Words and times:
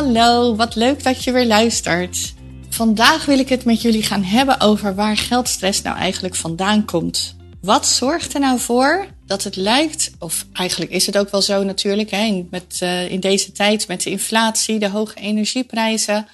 Hallo, 0.00 0.56
wat 0.56 0.74
leuk 0.74 1.02
dat 1.02 1.24
je 1.24 1.32
weer 1.32 1.46
luistert. 1.46 2.34
Vandaag 2.68 3.24
wil 3.24 3.38
ik 3.38 3.48
het 3.48 3.64
met 3.64 3.82
jullie 3.82 4.02
gaan 4.02 4.22
hebben 4.22 4.60
over 4.60 4.94
waar 4.94 5.16
geldstress 5.16 5.82
nou 5.82 5.96
eigenlijk 5.96 6.34
vandaan 6.34 6.84
komt. 6.84 7.36
Wat 7.62 7.86
zorgt 7.86 8.34
er 8.34 8.40
nou 8.40 8.58
voor 8.58 9.06
dat 9.26 9.44
het 9.44 9.56
lijkt, 9.56 10.10
of 10.18 10.46
eigenlijk 10.52 10.90
is 10.90 11.06
het 11.06 11.18
ook 11.18 11.30
wel 11.30 11.42
zo 11.42 11.62
natuurlijk, 11.62 12.10
hè, 12.10 12.46
met, 12.50 12.80
uh, 12.82 13.10
in 13.10 13.20
deze 13.20 13.52
tijd 13.52 13.88
met 13.88 14.02
de 14.02 14.10
inflatie, 14.10 14.78
de 14.78 14.88
hoge 14.88 15.14
energieprijzen, 15.14 16.28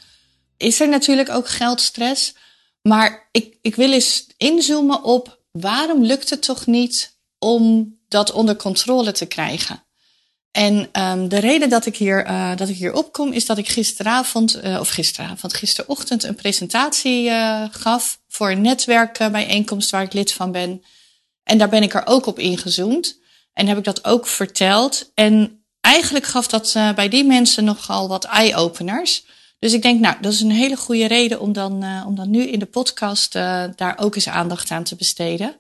is 0.56 0.80
er 0.80 0.88
natuurlijk 0.88 1.30
ook 1.30 1.48
geldstress. 1.48 2.34
Maar 2.82 3.28
ik, 3.32 3.58
ik 3.62 3.74
wil 3.74 3.92
eens 3.92 4.26
inzoomen 4.36 5.04
op 5.04 5.40
waarom 5.50 6.02
lukt 6.02 6.30
het 6.30 6.42
toch 6.42 6.66
niet 6.66 7.16
om 7.38 7.94
dat 8.08 8.32
onder 8.32 8.56
controle 8.56 9.12
te 9.12 9.26
krijgen? 9.26 9.85
En 10.56 10.88
um, 10.92 11.28
de 11.28 11.38
reden 11.38 11.68
dat 11.68 11.86
ik, 11.86 11.96
hier, 11.96 12.26
uh, 12.26 12.56
dat 12.56 12.68
ik 12.68 12.76
hier 12.76 12.92
opkom 12.92 13.32
is 13.32 13.46
dat 13.46 13.58
ik 13.58 13.68
gisteravond, 13.68 14.64
uh, 14.64 14.80
of 14.80 14.88
gisteravond, 14.88 15.54
gisterochtend 15.54 16.22
een 16.22 16.34
presentatie 16.34 17.28
uh, 17.28 17.64
gaf 17.70 18.20
voor 18.28 18.50
een 18.50 18.60
netwerkbijeenkomst 18.60 19.90
waar 19.90 20.02
ik 20.02 20.12
lid 20.12 20.32
van 20.32 20.52
ben. 20.52 20.82
En 21.42 21.58
daar 21.58 21.68
ben 21.68 21.82
ik 21.82 21.94
er 21.94 22.06
ook 22.06 22.26
op 22.26 22.38
ingezoomd. 22.38 23.18
En 23.52 23.66
heb 23.66 23.78
ik 23.78 23.84
dat 23.84 24.04
ook 24.04 24.26
verteld. 24.26 25.10
En 25.14 25.64
eigenlijk 25.80 26.24
gaf 26.24 26.46
dat 26.46 26.72
bij 26.94 27.08
die 27.08 27.24
mensen 27.24 27.64
nogal 27.64 28.08
wat 28.08 28.24
eye-openers. 28.24 29.24
Dus 29.58 29.72
ik 29.72 29.82
denk, 29.82 30.00
nou, 30.00 30.16
dat 30.20 30.32
is 30.32 30.40
een 30.40 30.50
hele 30.50 30.76
goede 30.76 31.06
reden 31.06 31.40
om 31.40 31.52
dan, 31.52 32.04
om 32.06 32.14
dan 32.14 32.30
nu 32.30 32.42
in 32.42 32.58
de 32.58 32.66
podcast 32.66 33.32
daar 33.76 33.94
ook 33.96 34.14
eens 34.14 34.28
aandacht 34.28 34.70
aan 34.70 34.84
te 34.84 34.96
besteden. 34.96 35.56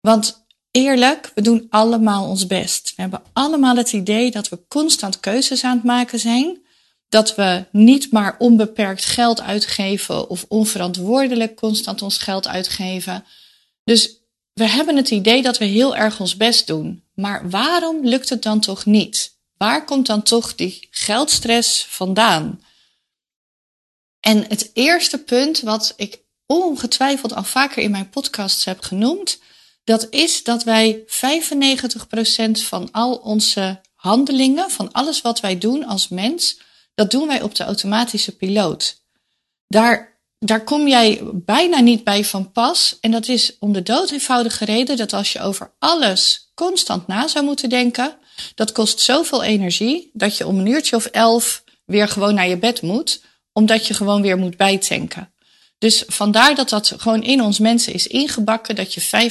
Want 0.00 0.46
eerlijk, 0.70 1.32
we 1.34 1.42
doen 1.42 1.66
allemaal 1.70 2.28
ons 2.28 2.46
best. 2.46 2.92
We 2.96 3.02
hebben 3.02 3.22
allemaal 3.32 3.76
het 3.76 3.92
idee 3.92 4.30
dat 4.30 4.48
we 4.48 4.58
constant 4.68 5.20
keuzes 5.20 5.64
aan 5.64 5.76
het 5.76 5.84
maken 5.84 6.18
zijn. 6.18 6.58
Dat 7.08 7.34
we 7.34 7.64
niet 7.72 8.12
maar 8.12 8.36
onbeperkt 8.38 9.04
geld 9.04 9.40
uitgeven 9.40 10.28
of 10.28 10.44
onverantwoordelijk 10.48 11.56
constant 11.56 12.02
ons 12.02 12.18
geld 12.18 12.48
uitgeven. 12.48 13.24
Dus 13.84 14.20
we 14.52 14.68
hebben 14.68 14.96
het 14.96 15.10
idee 15.10 15.42
dat 15.42 15.58
we 15.58 15.64
heel 15.64 15.96
erg 15.96 16.20
ons 16.20 16.36
best 16.36 16.66
doen. 16.66 17.02
Maar 17.14 17.50
waarom 17.50 18.06
lukt 18.06 18.28
het 18.28 18.42
dan 18.42 18.60
toch 18.60 18.86
niet? 18.86 19.38
Waar 19.56 19.84
komt 19.84 20.06
dan 20.06 20.22
toch 20.22 20.54
die 20.54 20.88
geldstress 20.90 21.84
vandaan? 21.88 22.62
En 24.20 24.44
het 24.48 24.70
eerste 24.72 25.18
punt 25.18 25.60
wat 25.60 25.92
ik 25.96 26.20
ongetwijfeld 26.46 27.34
al 27.34 27.44
vaker 27.44 27.82
in 27.82 27.90
mijn 27.90 28.10
podcasts 28.10 28.64
heb 28.64 28.80
genoemd, 28.80 29.38
dat 29.84 30.06
is 30.10 30.44
dat 30.44 30.64
wij 30.64 31.04
95% 31.06 32.50
van 32.50 32.88
al 32.90 33.14
onze 33.16 33.80
handelingen, 33.94 34.70
van 34.70 34.92
alles 34.92 35.20
wat 35.20 35.40
wij 35.40 35.58
doen 35.58 35.84
als 35.84 36.08
mens, 36.08 36.60
dat 36.94 37.10
doen 37.10 37.26
wij 37.26 37.42
op 37.42 37.54
de 37.54 37.64
automatische 37.64 38.36
piloot. 38.36 39.02
Daar, 39.66 40.20
daar 40.38 40.64
kom 40.64 40.88
jij 40.88 41.20
bijna 41.32 41.80
niet 41.80 42.04
bij 42.04 42.24
van 42.24 42.52
pas. 42.52 42.98
En 43.00 43.10
dat 43.10 43.28
is 43.28 43.56
om 43.58 43.72
de 43.72 43.82
dood 43.82 44.10
eenvoudige 44.10 44.64
reden 44.64 44.96
dat 44.96 45.12
als 45.12 45.32
je 45.32 45.40
over 45.40 45.74
alles 45.78 46.50
constant 46.54 47.06
na 47.06 47.28
zou 47.28 47.44
moeten 47.44 47.68
denken, 47.68 48.16
dat 48.54 48.72
kost 48.72 49.00
zoveel 49.00 49.42
energie 49.42 50.10
dat 50.12 50.36
je 50.36 50.46
om 50.46 50.58
een 50.58 50.66
uurtje 50.66 50.96
of 50.96 51.04
elf 51.04 51.64
weer 51.84 52.08
gewoon 52.08 52.34
naar 52.34 52.48
je 52.48 52.58
bed 52.58 52.82
moet, 52.82 53.22
omdat 53.52 53.86
je 53.86 53.94
gewoon 53.94 54.22
weer 54.22 54.38
moet 54.38 54.56
bijtanken. 54.56 55.32
Dus 55.80 56.04
vandaar 56.06 56.54
dat 56.54 56.68
dat 56.68 56.92
gewoon 56.96 57.22
in 57.22 57.42
ons 57.42 57.58
mensen 57.58 57.92
is 57.92 58.06
ingebakken 58.06 58.74
dat 58.74 58.94
je 58.94 59.30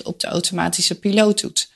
95% 0.00 0.02
op 0.02 0.20
de 0.20 0.26
automatische 0.26 0.98
piloot 0.98 1.40
doet. 1.40 1.68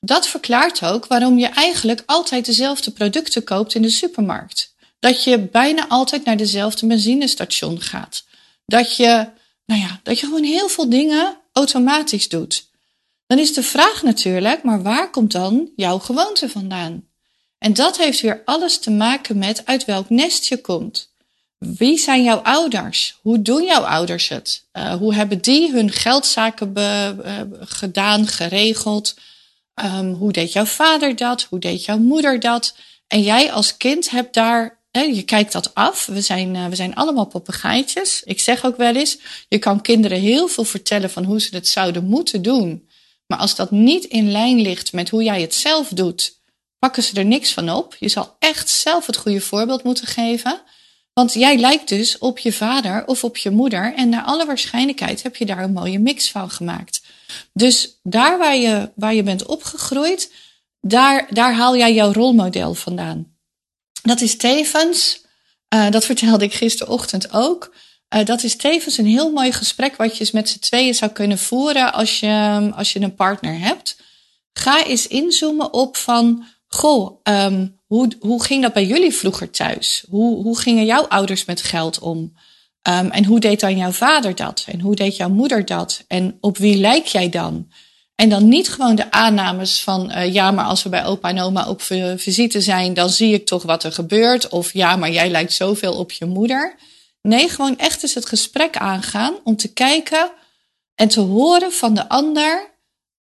Dat 0.00 0.26
verklaart 0.26 0.84
ook 0.84 1.06
waarom 1.06 1.38
je 1.38 1.46
eigenlijk 1.46 2.02
altijd 2.06 2.44
dezelfde 2.44 2.90
producten 2.90 3.44
koopt 3.44 3.74
in 3.74 3.82
de 3.82 3.90
supermarkt. 3.90 4.74
Dat 4.98 5.24
je 5.24 5.38
bijna 5.38 5.88
altijd 5.88 6.24
naar 6.24 6.36
dezelfde 6.36 6.86
benzinestation 6.86 7.80
gaat. 7.80 8.24
Dat 8.66 8.96
je, 8.96 9.28
nou 9.66 9.80
ja, 9.80 10.00
dat 10.02 10.20
je 10.20 10.26
gewoon 10.26 10.44
heel 10.44 10.68
veel 10.68 10.90
dingen 10.90 11.36
automatisch 11.52 12.28
doet. 12.28 12.68
Dan 13.26 13.38
is 13.38 13.54
de 13.54 13.62
vraag 13.62 14.02
natuurlijk, 14.02 14.62
maar 14.62 14.82
waar 14.82 15.10
komt 15.10 15.32
dan 15.32 15.70
jouw 15.76 15.98
gewoonte 15.98 16.48
vandaan? 16.48 17.06
En 17.58 17.72
dat 17.72 17.98
heeft 17.98 18.20
weer 18.20 18.42
alles 18.44 18.78
te 18.78 18.90
maken 18.90 19.38
met 19.38 19.66
uit 19.66 19.84
welk 19.84 20.10
nest 20.10 20.44
je 20.44 20.60
komt. 20.60 21.11
Wie 21.64 21.98
zijn 21.98 22.22
jouw 22.22 22.38
ouders? 22.38 23.18
Hoe 23.20 23.42
doen 23.42 23.64
jouw 23.64 23.82
ouders 23.82 24.28
het? 24.28 24.64
Uh, 24.72 24.94
hoe 24.94 25.14
hebben 25.14 25.40
die 25.40 25.72
hun 25.72 25.90
geldzaken 25.90 26.72
be, 26.72 27.16
uh, 27.24 27.40
gedaan, 27.60 28.26
geregeld? 28.26 29.14
Um, 29.84 30.12
hoe 30.12 30.32
deed 30.32 30.52
jouw 30.52 30.64
vader 30.64 31.16
dat? 31.16 31.42
Hoe 31.42 31.58
deed 31.58 31.84
jouw 31.84 31.98
moeder 31.98 32.40
dat? 32.40 32.74
En 33.06 33.22
jij 33.22 33.52
als 33.52 33.76
kind 33.76 34.10
hebt 34.10 34.34
daar, 34.34 34.80
je 34.90 35.22
kijkt 35.22 35.52
dat 35.52 35.74
af. 35.74 36.06
We 36.06 36.20
zijn, 36.20 36.54
uh, 36.54 36.66
we 36.66 36.76
zijn 36.76 36.94
allemaal 36.94 37.26
papegaaitjes. 37.26 38.22
Ik 38.22 38.40
zeg 38.40 38.64
ook 38.64 38.76
wel 38.76 38.94
eens, 38.94 39.18
je 39.48 39.58
kan 39.58 39.80
kinderen 39.80 40.20
heel 40.20 40.48
veel 40.48 40.64
vertellen 40.64 41.10
van 41.10 41.24
hoe 41.24 41.40
ze 41.40 41.54
het 41.54 41.68
zouden 41.68 42.04
moeten 42.04 42.42
doen. 42.42 42.88
Maar 43.26 43.38
als 43.38 43.56
dat 43.56 43.70
niet 43.70 44.04
in 44.04 44.30
lijn 44.30 44.60
ligt 44.60 44.92
met 44.92 45.08
hoe 45.08 45.22
jij 45.22 45.40
het 45.40 45.54
zelf 45.54 45.88
doet, 45.88 46.40
pakken 46.78 47.02
ze 47.02 47.14
er 47.14 47.24
niks 47.24 47.52
van 47.52 47.70
op. 47.70 47.96
Je 47.98 48.08
zal 48.08 48.36
echt 48.38 48.70
zelf 48.70 49.06
het 49.06 49.16
goede 49.16 49.40
voorbeeld 49.40 49.82
moeten 49.82 50.06
geven. 50.06 50.60
Want 51.14 51.32
jij 51.32 51.56
lijkt 51.58 51.88
dus 51.88 52.18
op 52.18 52.38
je 52.38 52.52
vader 52.52 53.06
of 53.06 53.24
op 53.24 53.36
je 53.36 53.50
moeder. 53.50 53.94
En 53.94 54.08
naar 54.08 54.22
alle 54.22 54.46
waarschijnlijkheid 54.46 55.22
heb 55.22 55.36
je 55.36 55.46
daar 55.46 55.62
een 55.62 55.72
mooie 55.72 55.98
mix 55.98 56.30
van 56.30 56.50
gemaakt. 56.50 57.02
Dus 57.52 57.98
daar 58.02 58.38
waar 58.38 58.56
je, 58.56 58.90
waar 58.94 59.14
je 59.14 59.22
bent 59.22 59.46
opgegroeid, 59.46 60.32
daar, 60.80 61.26
daar 61.30 61.54
haal 61.54 61.76
jij 61.76 61.94
jouw 61.94 62.12
rolmodel 62.12 62.74
vandaan. 62.74 63.36
Dat 64.02 64.20
is 64.20 64.36
tevens, 64.36 65.24
uh, 65.74 65.90
dat 65.90 66.04
vertelde 66.04 66.44
ik 66.44 66.54
gisterochtend 66.54 67.32
ook. 67.32 67.74
Uh, 68.14 68.24
dat 68.24 68.42
is 68.42 68.56
tevens 68.56 68.98
een 68.98 69.06
heel 69.06 69.32
mooi 69.32 69.52
gesprek 69.52 69.96
wat 69.96 70.16
je 70.16 70.28
met 70.32 70.48
z'n 70.48 70.58
tweeën 70.58 70.94
zou 70.94 71.10
kunnen 71.10 71.38
voeren 71.38 71.92
als 71.92 72.20
je, 72.20 72.70
als 72.74 72.92
je 72.92 73.00
een 73.00 73.14
partner 73.14 73.58
hebt. 73.58 73.96
Ga 74.52 74.84
eens 74.84 75.06
inzoomen 75.06 75.72
op 75.72 75.96
van, 75.96 76.44
goh, 76.66 77.20
um, 77.22 77.80
hoe, 77.92 78.12
hoe 78.20 78.44
ging 78.44 78.62
dat 78.62 78.72
bij 78.72 78.86
jullie 78.86 79.12
vroeger 79.12 79.50
thuis? 79.50 80.04
Hoe, 80.08 80.42
hoe 80.42 80.58
gingen 80.58 80.84
jouw 80.84 81.02
ouders 81.02 81.44
met 81.44 81.62
geld 81.62 81.98
om? 81.98 82.18
Um, 82.88 83.10
en 83.10 83.24
hoe 83.24 83.40
deed 83.40 83.60
dan 83.60 83.76
jouw 83.76 83.90
vader 83.90 84.34
dat? 84.34 84.64
En 84.68 84.80
hoe 84.80 84.94
deed 84.94 85.16
jouw 85.16 85.28
moeder 85.28 85.64
dat? 85.64 86.04
En 86.08 86.36
op 86.40 86.58
wie 86.58 86.76
lijk 86.76 87.06
jij 87.06 87.28
dan? 87.28 87.70
En 88.14 88.28
dan 88.28 88.48
niet 88.48 88.68
gewoon 88.68 88.94
de 88.94 89.10
aannames 89.10 89.82
van, 89.82 90.10
uh, 90.10 90.32
ja, 90.32 90.50
maar 90.50 90.64
als 90.64 90.82
we 90.82 90.88
bij 90.88 91.04
opa 91.04 91.28
en 91.28 91.40
oma 91.40 91.68
op 91.68 91.82
visite 92.16 92.60
zijn, 92.60 92.94
dan 92.94 93.10
zie 93.10 93.34
ik 93.34 93.46
toch 93.46 93.62
wat 93.62 93.84
er 93.84 93.92
gebeurt. 93.92 94.48
Of 94.48 94.72
ja, 94.72 94.96
maar 94.96 95.10
jij 95.10 95.30
lijkt 95.30 95.52
zoveel 95.52 95.94
op 95.94 96.12
je 96.12 96.24
moeder. 96.24 96.76
Nee, 97.22 97.48
gewoon 97.48 97.78
echt 97.78 98.02
eens 98.02 98.14
het 98.14 98.26
gesprek 98.26 98.76
aangaan 98.76 99.34
om 99.44 99.56
te 99.56 99.72
kijken 99.72 100.30
en 100.94 101.08
te 101.08 101.20
horen 101.20 101.72
van 101.72 101.94
de 101.94 102.08
ander, 102.08 102.74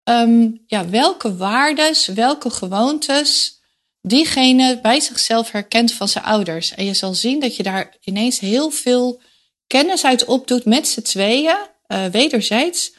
um, 0.04 0.62
ja, 0.66 0.88
welke 0.88 1.36
waardes, 1.36 2.06
welke 2.06 2.50
gewoontes 2.50 3.60
diegene 4.02 4.78
bij 4.82 5.00
zichzelf 5.00 5.50
herkent 5.50 5.92
van 5.92 6.08
zijn 6.08 6.24
ouders. 6.24 6.74
En 6.74 6.84
je 6.84 6.94
zal 6.94 7.14
zien 7.14 7.40
dat 7.40 7.56
je 7.56 7.62
daar 7.62 7.96
ineens 8.04 8.38
heel 8.38 8.70
veel 8.70 9.20
kennis 9.66 10.04
uit 10.04 10.24
opdoet 10.24 10.64
met 10.64 10.88
z'n 10.88 11.02
tweeën, 11.02 11.56
uh, 11.88 12.04
wederzijds, 12.04 12.92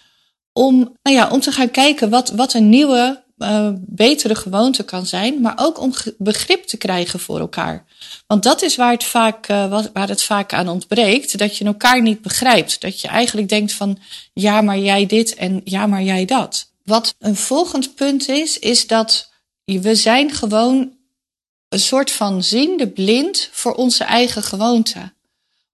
om, 0.54 0.98
nou 1.02 1.18
ja, 1.18 1.30
om 1.30 1.40
te 1.40 1.52
gaan 1.52 1.72
kijken 1.72 2.10
wat, 2.10 2.30
wat 2.30 2.54
een 2.54 2.70
nieuwe, 2.70 3.24
uh, 3.38 3.70
betere 3.76 4.36
gewoonte 4.36 4.84
kan 4.84 5.06
zijn, 5.06 5.42
maar 5.42 5.54
ook 5.56 5.80
om 5.80 5.94
begrip 6.18 6.64
te 6.64 6.78
krijgen 6.78 7.20
voor 7.20 7.40
elkaar. 7.40 7.86
Want 8.28 8.44
dat 8.44 8.62
is 8.62 8.76
waar 8.76 8.92
het, 8.92 9.04
vaak, 9.04 9.50
uh, 9.50 9.82
waar 9.94 10.08
het 10.08 10.24
vaak 10.24 10.54
aan 10.54 10.68
ontbreekt, 10.68 11.38
dat 11.38 11.58
je 11.58 11.66
elkaar 11.66 12.02
niet 12.02 12.22
begrijpt. 12.22 12.82
Dat 12.82 13.02
je 13.02 13.08
eigenlijk 13.08 13.50
denkt 13.50 13.74
van, 13.74 13.98
ja, 14.34 14.62
maar 14.62 14.78
jij 14.80 15.06
dit 15.06 15.36
en 15.36 15.62
ja, 15.64 15.88
maar 15.88 16.04
jij 16.04 16.26
dat. 16.26 16.72
Wat 16.84 17.16
een 17.20 17.36
volgend 17.36 17.96
punt 17.96 18.30
is, 18.30 18.60
is 18.60 18.88
dat 18.88 19.32
we 19.66 19.96
zijn 19.96 20.32
gewoon 20.32 20.92
een 21.74 21.80
soort 21.80 22.12
van 22.12 22.44
ziende 22.44 22.88
blind 22.88 23.50
voor 23.52 23.74
onze 23.74 24.04
eigen 24.04 24.44
gewoonte. 24.44 25.14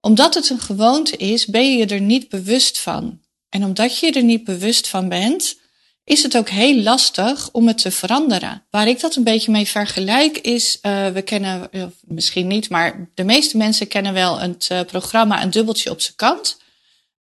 Omdat 0.01 0.34
het 0.34 0.50
een 0.50 0.60
gewoonte 0.60 1.18
is, 1.18 1.46
ben 1.46 1.78
je 1.78 1.86
er 1.86 2.01
niet 2.01 2.30
bewust 2.30 2.80
van. 2.80 3.19
En 3.50 3.63
omdat 3.63 4.00
je 4.00 4.12
er 4.12 4.24
niet 4.24 4.44
bewust 4.44 4.88
van 4.88 5.10
bent, 5.10 5.57
is 6.04 6.24
het 6.24 6.38
ook 6.38 6.50
heel 6.50 6.81
lastig 6.81 7.50
om 7.51 7.68
het 7.68 7.78
te 7.78 7.92
veranderen. 7.92 8.66
Waar 8.69 8.88
ik 8.88 9.00
dat 9.00 9.16
een 9.16 9.24
beetje 9.24 9.51
mee 9.51 9.68
vergelijk 9.68 10.38
is, 10.38 10.78
uh, 10.81 11.07
we 11.07 11.22
kennen, 11.22 11.69
misschien 12.01 12.48
niet, 12.48 12.69
maar 12.69 13.10
de 13.13 13.24
meeste 13.24 13.57
mensen 13.57 13.88
kennen 13.88 14.13
wel 14.13 14.40
het 14.40 14.69
uh, 14.72 14.81
programma 14.81 15.44
Een 15.44 15.50
dubbeltje 15.50 15.90
op 15.90 16.01
zijn 16.01 16.16
kant. 16.16 16.57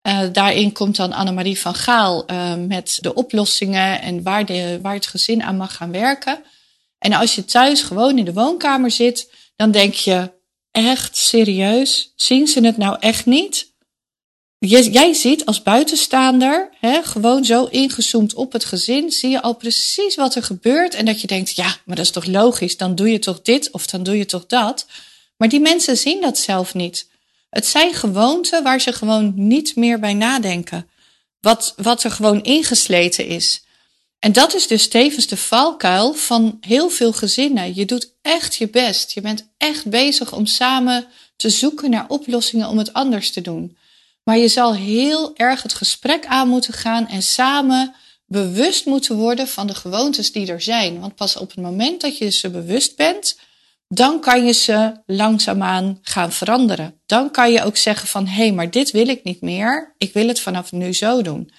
Uh, 0.08 0.20
daarin 0.32 0.72
komt 0.72 0.96
dan 0.96 1.14
Annemarie 1.14 1.60
van 1.60 1.76
Gaal 1.76 2.26
met 2.68 2.98
de 3.02 3.14
oplossingen 3.14 4.02
en 4.02 4.24
waar, 4.24 4.46
de, 4.46 4.80
waar 4.82 4.94
het 4.94 5.08
gezin 5.08 5.44
aan 5.44 5.58
mag 5.58 5.76
gaan 5.76 5.92
werken. 5.92 6.44
En 7.00 7.14
als 7.14 7.36
je 7.36 7.46
thuis 7.46 7.82
gewoon 7.82 8.18
in 8.18 8.26
de 8.26 8.34
woonkamer 8.34 8.92
zit, 8.92 9.32
dan 9.56 9.72
denk 9.72 9.94
je, 9.94 10.32
echt 10.72 11.18
serieus, 11.18 12.14
zien 12.16 12.48
ze 12.48 12.66
het 12.66 12.78
nou 12.78 12.98
echt 13.00 13.26
niet? 13.26 13.76
jij 14.60 15.14
ziet 15.14 15.46
als 15.46 15.62
buitenstaander, 15.62 16.70
hè, 16.80 17.04
gewoon 17.04 17.46
zo 17.46 17.66
ingezoomd 17.66 18.34
op 18.34 18.54
het 18.54 18.66
gezin, 18.66 19.12
zie 19.12 19.30
je 19.30 19.42
al 19.42 19.56
precies 19.56 20.16
wat 20.16 20.36
er 20.36 20.44
gebeurt. 20.44 20.94
En 20.94 21.06
dat 21.06 21.22
je 21.22 21.28
denkt, 21.28 21.56
ja, 21.56 21.76
maar 21.86 21.96
dat 21.96 22.06
is 22.06 22.12
toch 22.12 22.26
logisch, 22.26 22.78
dan 22.78 22.96
doe 22.96 23.12
je 23.12 23.20
toch 23.20 23.42
dit 23.42 23.72
of 23.72 23.88
dan 23.88 24.04
doe 24.04 24.18
je 24.18 24.26
toch 24.26 24.46
dat. 24.46 24.86
Maar 25.38 25.50
die 25.50 25.60
mensen 25.60 25.98
zien 25.98 26.22
dat 26.22 26.38
zelf 26.38 26.74
niet. 26.74 27.10
Het 27.50 27.66
zijn 27.66 27.94
gewoonten 27.94 28.64
waar 28.64 28.82
ze 28.82 28.94
gewoon 28.94 29.34
niet 29.36 29.76
meer 29.76 30.00
bij 30.00 30.14
nadenken. 30.14 30.90
Wat, 31.40 31.74
wat 31.78 32.04
er 32.04 32.12
gewoon 32.12 32.44
ingesleten 32.44 33.28
is. 33.28 33.62
En 34.20 34.32
dat 34.32 34.56
is 34.56 34.68
dus 34.68 34.88
tevens 34.88 35.28
de 35.28 35.38
valkuil 35.38 36.14
van 36.14 36.58
heel 36.62 36.90
veel 36.90 37.14
gezinnen. 37.14 37.76
Je 37.76 37.86
doet 37.86 38.14
echt 38.22 38.56
je 38.56 38.70
best. 38.70 39.12
Je 39.12 39.22
bent 39.22 39.48
echt 39.58 39.86
bezig 39.86 40.34
om 40.34 40.46
samen 40.46 41.08
te 41.36 41.50
zoeken 41.50 41.90
naar 41.90 42.06
oplossingen 42.08 42.68
om 42.68 42.78
het 42.78 42.94
anders 42.94 43.32
te 43.32 43.42
doen. 43.42 43.78
Maar 44.24 44.38
je 44.38 44.48
zal 44.48 44.76
heel 44.76 45.36
erg 45.36 45.64
het 45.64 45.74
gesprek 45.74 46.26
aan 46.26 46.48
moeten 46.48 46.74
gaan 46.74 47.08
en 47.08 47.24
samen 47.24 47.96
bewust 48.26 48.86
moeten 48.86 49.16
worden 49.16 49.48
van 49.48 49.68
de 49.68 49.76
gewoontes 49.76 50.32
die 50.32 50.48
er 50.48 50.62
zijn. 50.62 51.00
Want 51.00 51.16
pas 51.16 51.38
op 51.38 51.50
het 51.50 51.62
moment 51.62 52.02
dat 52.02 52.18
je 52.18 52.30
ze 52.30 52.50
bewust 52.50 52.96
bent, 52.96 53.38
dan 53.88 54.20
kan 54.20 54.46
je 54.46 54.52
ze 54.52 54.92
langzaamaan 55.06 56.00
gaan 56.02 56.32
veranderen. 56.32 57.00
Dan 57.06 57.32
kan 57.32 57.52
je 57.52 57.64
ook 57.64 57.78
zeggen 57.78 58.08
van 58.08 58.28
hé, 58.28 58.44
hey, 58.44 58.52
maar 58.52 58.72
dit 58.72 58.92
wil 58.92 59.08
ik 59.08 59.24
niet 59.24 59.42
meer. 59.42 59.94
Ik 59.98 60.14
wil 60.14 60.28
het 60.28 60.40
vanaf 60.40 60.72
nu 60.72 60.94
zo 60.94 61.22
doen. 61.22 61.52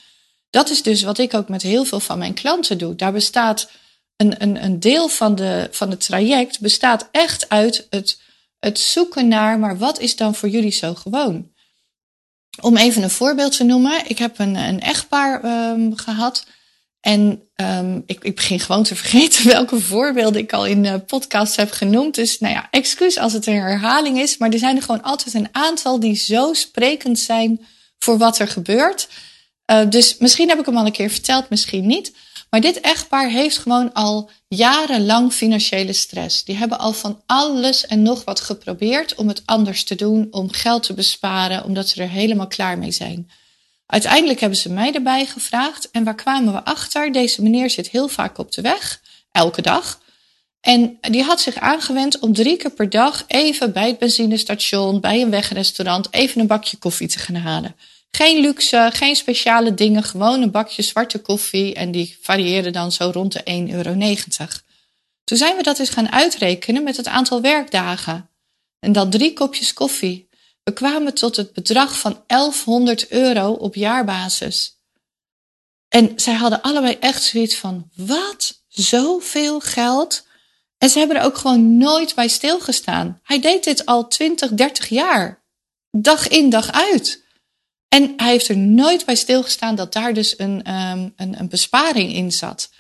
Dat 0.51 0.71
is 0.71 0.83
dus 0.83 1.03
wat 1.03 1.19
ik 1.19 1.35
ook 1.35 1.49
met 1.49 1.63
heel 1.63 1.85
veel 1.85 2.01
van 2.01 2.19
mijn 2.19 2.35
klanten 2.35 2.79
doe. 2.79 2.95
Daar 2.95 3.13
bestaat 3.13 3.71
een, 4.17 4.43
een, 4.43 4.65
een 4.65 4.81
deel 4.81 5.09
van, 5.09 5.35
de, 5.35 5.69
van 5.71 5.91
het 5.91 6.01
traject 6.01 6.61
bestaat 6.61 7.09
echt 7.11 7.49
uit 7.49 7.87
het, 7.91 8.21
het 8.59 8.79
zoeken 8.79 9.29
naar, 9.29 9.59
maar 9.59 9.79
wat 9.79 10.01
is 10.01 10.17
dan 10.17 10.35
voor 10.35 10.49
jullie 10.49 10.71
zo 10.71 10.95
gewoon? 10.95 11.51
Om 12.61 12.77
even 12.77 13.03
een 13.03 13.11
voorbeeld 13.11 13.57
te 13.57 13.65
noemen. 13.65 14.09
Ik 14.09 14.19
heb 14.19 14.39
een, 14.39 14.55
een 14.55 14.81
echtpaar 14.81 15.45
um, 15.71 15.97
gehad. 15.97 16.47
En 17.01 17.43
um, 17.57 18.03
ik, 18.07 18.25
ik, 18.25 18.35
begin 18.35 18.61
gewoon 18.61 18.83
te 18.83 18.97
vergeten 19.03 19.47
welke 19.47 19.81
voorbeelden 19.81 20.41
ik 20.41 20.53
al 20.53 20.67
in 20.67 20.85
uh, 20.85 20.95
podcasts 21.07 21.57
heb 21.57 21.71
genoemd. 21.71 22.15
Dus 22.15 22.39
nou 22.39 22.55
ja, 22.55 22.69
excuus 22.71 23.19
als 23.19 23.33
het 23.33 23.47
een 23.47 23.55
herhaling 23.55 24.19
is. 24.19 24.37
Maar 24.37 24.51
er 24.51 24.59
zijn 24.59 24.77
er 24.77 24.83
gewoon 24.83 25.03
altijd 25.03 25.35
een 25.35 25.49
aantal 25.53 26.01
die 26.01 26.15
zo 26.15 26.53
sprekend 26.53 27.19
zijn 27.19 27.67
voor 27.99 28.19
wat 28.19 28.39
er 28.39 28.49
gebeurt. 28.49 29.09
Uh, 29.71 29.91
dus 29.91 30.17
misschien 30.19 30.49
heb 30.49 30.59
ik 30.59 30.67
hem 30.67 30.77
al 30.77 30.87
een 30.87 30.93
keer 30.93 31.11
verteld, 31.11 31.51
misschien 31.51 31.87
niet. 31.87 32.13
Maar 32.51 32.61
dit 32.61 32.81
echtpaar 32.81 33.29
heeft 33.29 33.59
gewoon 33.59 33.93
al 33.93 34.31
jarenlang 34.49 35.33
financiële 35.33 35.93
stress. 35.93 36.45
Die 36.45 36.57
hebben 36.57 36.79
al 36.79 36.93
van 36.93 37.23
alles 37.27 37.87
en 37.87 38.03
nog 38.03 38.25
wat 38.25 38.41
geprobeerd 38.41 39.15
om 39.15 39.29
het 39.29 39.43
anders 39.45 39.85
te 39.85 39.95
doen, 39.95 40.29
om 40.31 40.53
geld 40.53 40.83
te 40.83 40.95
besparen, 40.95 41.65
omdat 41.65 41.89
ze 41.89 42.03
er 42.03 42.09
helemaal 42.09 42.47
klaar 42.47 42.79
mee 42.79 42.91
zijn. 42.91 43.31
Uiteindelijk 43.87 44.41
hebben 44.41 44.59
ze 44.59 44.71
mij 44.71 44.95
erbij 44.95 45.27
gevraagd 45.27 45.91
en 45.91 46.05
waar 46.05 46.15
kwamen 46.15 46.53
we 46.53 46.65
achter? 46.65 47.13
Deze 47.13 47.43
meneer 47.43 47.71
zit 47.71 47.89
heel 47.89 48.09
vaak 48.09 48.39
op 48.39 48.53
de 48.53 48.63
weg, 48.63 49.01
elke 49.33 49.63
dag. 49.63 50.01
En 50.61 50.99
die 51.01 51.23
had 51.23 51.41
zich 51.41 51.57
aangewend 51.57 52.19
om 52.19 52.33
drie 52.35 52.57
keer 52.57 52.71
per 52.71 52.91
dag 52.91 53.25
even 53.27 53.73
bij 53.73 53.87
het 53.87 53.99
benzinestation, 53.99 55.01
bij 55.01 55.23
een 55.23 55.31
wegrestaurant, 55.31 56.09
even 56.11 56.41
een 56.41 56.47
bakje 56.47 56.77
koffie 56.77 57.09
te 57.09 57.19
gaan 57.19 57.35
halen. 57.37 57.77
Geen 58.11 58.41
luxe, 58.41 58.91
geen 58.93 59.17
speciale 59.17 59.75
dingen, 59.75 60.03
gewoon 60.03 60.43
een 60.43 60.51
bakje 60.51 60.83
zwarte 60.83 61.19
koffie 61.21 61.75
en 61.75 61.91
die 61.91 62.19
varieerde 62.23 62.71
dan 62.71 62.93
zo 62.93 63.11
rond 63.13 63.33
de 63.33 63.67
1,90 63.69 63.75
euro. 63.75 63.95
Toen 65.25 65.39
zijn 65.39 65.57
we 65.57 65.63
dat 65.63 65.79
eens 65.79 65.91
gaan 65.91 66.13
uitrekenen 66.13 66.83
met 66.83 66.97
het 66.97 67.07
aantal 67.07 67.41
werkdagen. 67.41 68.31
En 68.79 68.93
dan 68.93 69.11
drie 69.11 69.33
kopjes 69.33 69.73
koffie. 69.73 70.29
We 70.63 70.73
kwamen 70.73 71.15
tot 71.15 71.37
het 71.37 71.53
bedrag 71.53 71.99
van 71.99 72.23
1100 72.27 73.09
euro 73.09 73.53
op 73.53 73.75
jaarbasis. 73.75 74.79
En 75.89 76.13
zij 76.17 76.35
hadden 76.35 76.63
allebei 76.63 76.97
echt 77.01 77.23
zoiets 77.23 77.57
van: 77.57 77.91
wat? 77.95 78.63
Zoveel 78.69 79.61
geld? 79.61 80.27
En 80.79 80.91
ze 80.91 80.99
hebben 80.99 81.17
er 81.17 81.23
ook 81.23 81.37
gewoon 81.37 81.77
nooit 81.77 82.15
bij 82.15 82.29
stilgestaan. 82.29 83.21
Hij 83.23 83.41
deed 83.41 83.65
dit 83.65 83.87
al 83.87 84.09
20, 84.09 84.51
30 84.51 84.89
jaar. 84.89 85.45
Dag 85.91 86.29
in, 86.29 86.51
dag 86.51 86.73
uit. 86.73 87.25
En 87.89 88.13
hij 88.17 88.31
heeft 88.31 88.49
er 88.49 88.57
nooit 88.57 89.05
bij 89.05 89.15
stilgestaan 89.15 89.75
dat 89.75 89.93
daar 89.93 90.15
dus 90.15 90.39
een, 90.39 90.75
um, 90.75 91.13
een, 91.17 91.39
een, 91.39 91.49
besparing 91.49 92.13
in 92.13 92.33
zat. 92.33 92.71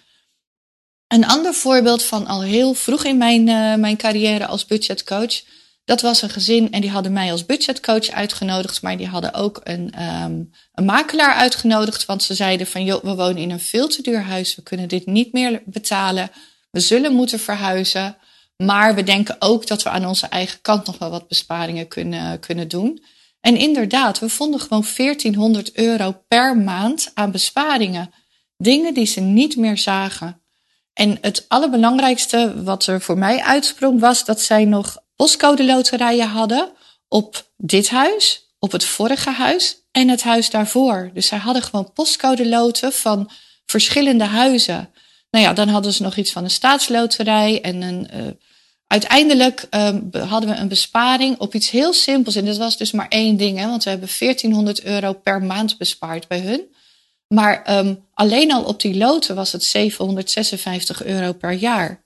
Een 1.06 1.26
ander 1.26 1.54
voorbeeld 1.54 2.04
van 2.04 2.26
al 2.26 2.42
heel 2.42 2.74
vroeg 2.74 3.04
in 3.04 3.16
mijn, 3.16 3.48
uh, 3.48 3.74
mijn 3.74 3.96
carrière 3.96 4.46
als 4.46 4.66
budgetcoach. 4.66 5.42
Dat 5.84 6.00
was 6.00 6.22
een 6.22 6.30
gezin 6.30 6.72
en 6.72 6.80
die 6.80 6.90
hadden 6.90 7.12
mij 7.12 7.30
als 7.30 7.46
budgetcoach 7.46 8.08
uitgenodigd, 8.08 8.82
maar 8.82 8.96
die 8.96 9.06
hadden 9.06 9.34
ook 9.34 9.60
een, 9.62 10.02
um, 10.02 10.50
een 10.72 10.84
makelaar 10.84 11.34
uitgenodigd. 11.34 12.04
Want 12.04 12.22
ze 12.22 12.34
zeiden 12.34 12.66
van, 12.66 12.84
joh, 12.84 13.02
we 13.02 13.14
wonen 13.14 13.42
in 13.42 13.50
een 13.50 13.60
veel 13.60 13.88
te 13.88 14.02
duur 14.02 14.22
huis, 14.22 14.54
we 14.54 14.62
kunnen 14.62 14.88
dit 14.88 15.06
niet 15.06 15.32
meer 15.32 15.62
betalen. 15.64 16.30
We 16.70 16.80
zullen 16.80 17.12
moeten 17.12 17.40
verhuizen. 17.40 18.16
Maar 18.56 18.94
we 18.94 19.02
denken 19.02 19.36
ook 19.38 19.66
dat 19.66 19.82
we 19.82 19.90
aan 19.90 20.06
onze 20.06 20.26
eigen 20.26 20.60
kant 20.60 20.86
nog 20.86 20.98
wel 20.98 21.10
wat 21.10 21.28
besparingen 21.28 21.88
kunnen, 21.88 22.40
kunnen 22.40 22.68
doen. 22.68 23.04
En 23.40 23.56
inderdaad, 23.56 24.18
we 24.18 24.28
vonden 24.28 24.60
gewoon 24.60 24.84
1400 24.96 25.72
euro 25.72 26.22
per 26.28 26.56
maand 26.56 27.10
aan 27.14 27.30
besparingen. 27.30 28.10
Dingen 28.56 28.94
die 28.94 29.06
ze 29.06 29.20
niet 29.20 29.56
meer 29.56 29.78
zagen. 29.78 30.42
En 30.92 31.18
het 31.20 31.44
allerbelangrijkste 31.48 32.62
wat 32.62 32.86
er 32.86 33.00
voor 33.00 33.18
mij 33.18 33.42
uitsprong 33.42 34.00
was 34.00 34.24
dat 34.24 34.40
zij 34.40 34.64
nog 34.64 34.96
postcode 35.16 35.64
loterijen 35.64 36.28
hadden 36.28 36.72
op 37.08 37.50
dit 37.56 37.88
huis, 37.88 38.54
op 38.58 38.72
het 38.72 38.84
vorige 38.84 39.30
huis 39.30 39.76
en 39.90 40.08
het 40.08 40.22
huis 40.22 40.50
daarvoor. 40.50 41.10
Dus 41.14 41.26
zij 41.26 41.38
hadden 41.38 41.62
gewoon 41.62 41.92
postcode 41.92 42.48
loten 42.48 42.92
van 42.92 43.30
verschillende 43.66 44.24
huizen. 44.24 44.90
Nou 45.30 45.44
ja, 45.44 45.52
dan 45.52 45.68
hadden 45.68 45.92
ze 45.92 46.02
nog 46.02 46.16
iets 46.16 46.32
van 46.32 46.44
een 46.44 46.50
staatsloterij 46.50 47.60
en 47.60 47.82
een 47.82 48.08
uh, 48.14 48.26
Uiteindelijk 48.88 49.66
um, 49.70 50.10
hadden 50.12 50.50
we 50.50 50.56
een 50.56 50.68
besparing 50.68 51.38
op 51.38 51.54
iets 51.54 51.70
heel 51.70 51.92
simpels. 51.92 52.34
En 52.34 52.44
dat 52.44 52.56
was 52.56 52.76
dus 52.76 52.92
maar 52.92 53.08
één 53.08 53.36
ding, 53.36 53.58
hè, 53.58 53.68
want 53.68 53.84
we 53.84 53.90
hebben 53.90 54.08
1400 54.18 54.82
euro 54.82 55.12
per 55.12 55.42
maand 55.42 55.78
bespaard 55.78 56.28
bij 56.28 56.40
hun. 56.40 56.74
Maar 57.28 57.78
um, 57.78 58.04
alleen 58.14 58.52
al 58.52 58.64
op 58.64 58.80
die 58.80 58.96
loten 58.96 59.34
was 59.34 59.52
het 59.52 59.64
756 59.64 61.04
euro 61.04 61.32
per 61.32 61.52
jaar. 61.52 62.02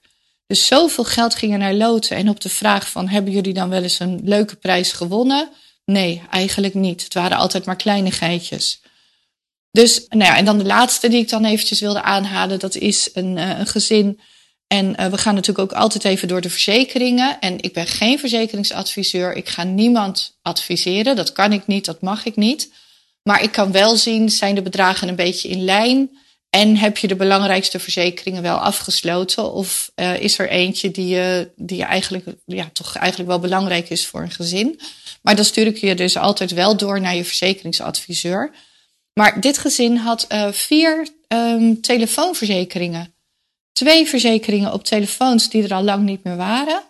Dus 0.46 0.66
zoveel 0.66 1.04
geld 1.04 1.34
ging 1.34 1.52
er 1.52 1.58
naar 1.58 1.74
loten. 1.74 2.16
En 2.16 2.28
op 2.28 2.40
de 2.40 2.48
vraag 2.48 2.90
van, 2.90 3.08
hebben 3.08 3.32
jullie 3.32 3.54
dan 3.54 3.68
wel 3.68 3.82
eens 3.82 3.98
een 3.98 4.20
leuke 4.24 4.56
prijs 4.56 4.92
gewonnen? 4.92 5.48
Nee, 5.84 6.22
eigenlijk 6.30 6.74
niet. 6.74 7.02
Het 7.02 7.14
waren 7.14 7.36
altijd 7.36 7.64
maar 7.64 7.76
kleine 7.76 8.10
geitjes. 8.10 8.80
Dus, 9.70 10.04
nou 10.08 10.24
ja, 10.24 10.36
en 10.36 10.44
dan 10.44 10.58
de 10.58 10.64
laatste 10.64 11.08
die 11.08 11.20
ik 11.20 11.28
dan 11.28 11.44
eventjes 11.44 11.80
wilde 11.80 12.02
aanhalen, 12.02 12.58
dat 12.58 12.74
is 12.74 13.10
een, 13.12 13.36
uh, 13.36 13.58
een 13.58 13.66
gezin 13.66 14.20
en 14.72 14.94
uh, 15.00 15.06
we 15.06 15.18
gaan 15.18 15.34
natuurlijk 15.34 15.72
ook 15.72 15.78
altijd 15.78 16.04
even 16.04 16.28
door 16.28 16.40
de 16.40 16.50
verzekeringen. 16.50 17.40
En 17.40 17.62
ik 17.62 17.72
ben 17.72 17.86
geen 17.86 18.18
verzekeringsadviseur. 18.18 19.32
Ik 19.32 19.48
ga 19.48 19.62
niemand 19.62 20.38
adviseren. 20.42 21.16
Dat 21.16 21.32
kan 21.32 21.52
ik 21.52 21.66
niet, 21.66 21.84
dat 21.84 22.00
mag 22.00 22.24
ik 22.24 22.36
niet. 22.36 22.72
Maar 23.22 23.42
ik 23.42 23.52
kan 23.52 23.72
wel 23.72 23.96
zien, 23.96 24.30
zijn 24.30 24.54
de 24.54 24.62
bedragen 24.62 25.08
een 25.08 25.16
beetje 25.16 25.48
in 25.48 25.64
lijn? 25.64 26.10
En 26.50 26.76
heb 26.76 26.98
je 26.98 27.08
de 27.08 27.16
belangrijkste 27.16 27.78
verzekeringen 27.78 28.42
wel 28.42 28.56
afgesloten? 28.56 29.52
Of 29.52 29.90
uh, 29.96 30.20
is 30.20 30.38
er 30.38 30.48
eentje 30.48 30.90
die, 30.90 31.06
je, 31.06 31.50
die 31.56 31.82
eigenlijk, 31.82 32.24
ja, 32.46 32.70
toch 32.72 32.96
eigenlijk 32.96 33.30
wel 33.30 33.40
belangrijk 33.40 33.90
is 33.90 34.06
voor 34.06 34.22
een 34.22 34.30
gezin? 34.30 34.80
Maar 35.22 35.36
dan 35.36 35.44
stuur 35.44 35.66
ik 35.66 35.76
je 35.76 35.94
dus 35.94 36.16
altijd 36.16 36.50
wel 36.50 36.76
door 36.76 37.00
naar 37.00 37.16
je 37.16 37.24
verzekeringsadviseur. 37.24 38.54
Maar 39.12 39.40
dit 39.40 39.58
gezin 39.58 39.96
had 39.96 40.26
vier 40.50 41.08
um, 41.28 41.80
telefoonverzekeringen. 41.80 43.14
Twee 43.72 44.08
verzekeringen 44.08 44.72
op 44.72 44.84
telefoons 44.84 45.48
die 45.48 45.62
er 45.62 45.74
al 45.74 45.82
lang 45.82 46.04
niet 46.04 46.24
meer 46.24 46.36
waren. 46.36 46.82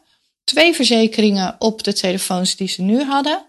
Twee 0.45 0.75
verzekeringen 0.75 1.57
op 1.59 1.83
de 1.83 1.93
telefoons 1.93 2.57
die 2.57 2.69
ze 2.69 2.83
nu 2.83 3.03
hadden. 3.03 3.45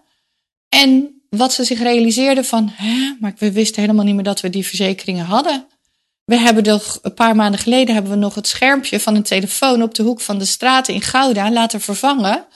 En 0.68 1.22
wat 1.30 1.52
ze 1.52 1.64
zich 1.64 1.78
realiseerden 1.78 2.44
van, 2.44 2.70
hè, 2.72 3.14
maar 3.20 3.34
we 3.38 3.52
wisten 3.52 3.80
helemaal 3.80 4.04
niet 4.04 4.14
meer 4.14 4.24
dat 4.24 4.40
we 4.40 4.50
die 4.50 4.66
verzekeringen 4.66 5.24
hadden. 5.24 5.66
We 6.24 6.38
hebben 6.38 6.64
nog, 6.64 6.98
een 7.02 7.14
paar 7.14 7.36
maanden 7.36 7.60
geleden 7.60 7.94
hebben 7.94 8.12
we 8.12 8.18
nog 8.18 8.34
het 8.34 8.46
schermpje 8.46 9.00
van 9.00 9.14
een 9.14 9.22
telefoon 9.22 9.82
op 9.82 9.94
de 9.94 10.02
hoek 10.02 10.20
van 10.20 10.38
de 10.38 10.44
straat 10.44 10.88
in 10.88 11.02
Gouda 11.02 11.50
laten 11.50 11.80
vervangen. 11.80 12.46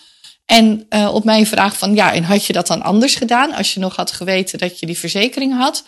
En 0.44 0.86
uh, 0.90 1.14
op 1.14 1.24
mijn 1.24 1.46
vraag 1.46 1.78
van, 1.78 1.94
ja, 1.94 2.12
en 2.12 2.24
had 2.24 2.44
je 2.44 2.52
dat 2.52 2.66
dan 2.66 2.82
anders 2.82 3.14
gedaan 3.14 3.52
als 3.52 3.74
je 3.74 3.80
nog 3.80 3.96
had 3.96 4.12
geweten 4.12 4.58
dat 4.58 4.78
je 4.78 4.86
die 4.86 4.98
verzekering 4.98 5.56
had? 5.56 5.84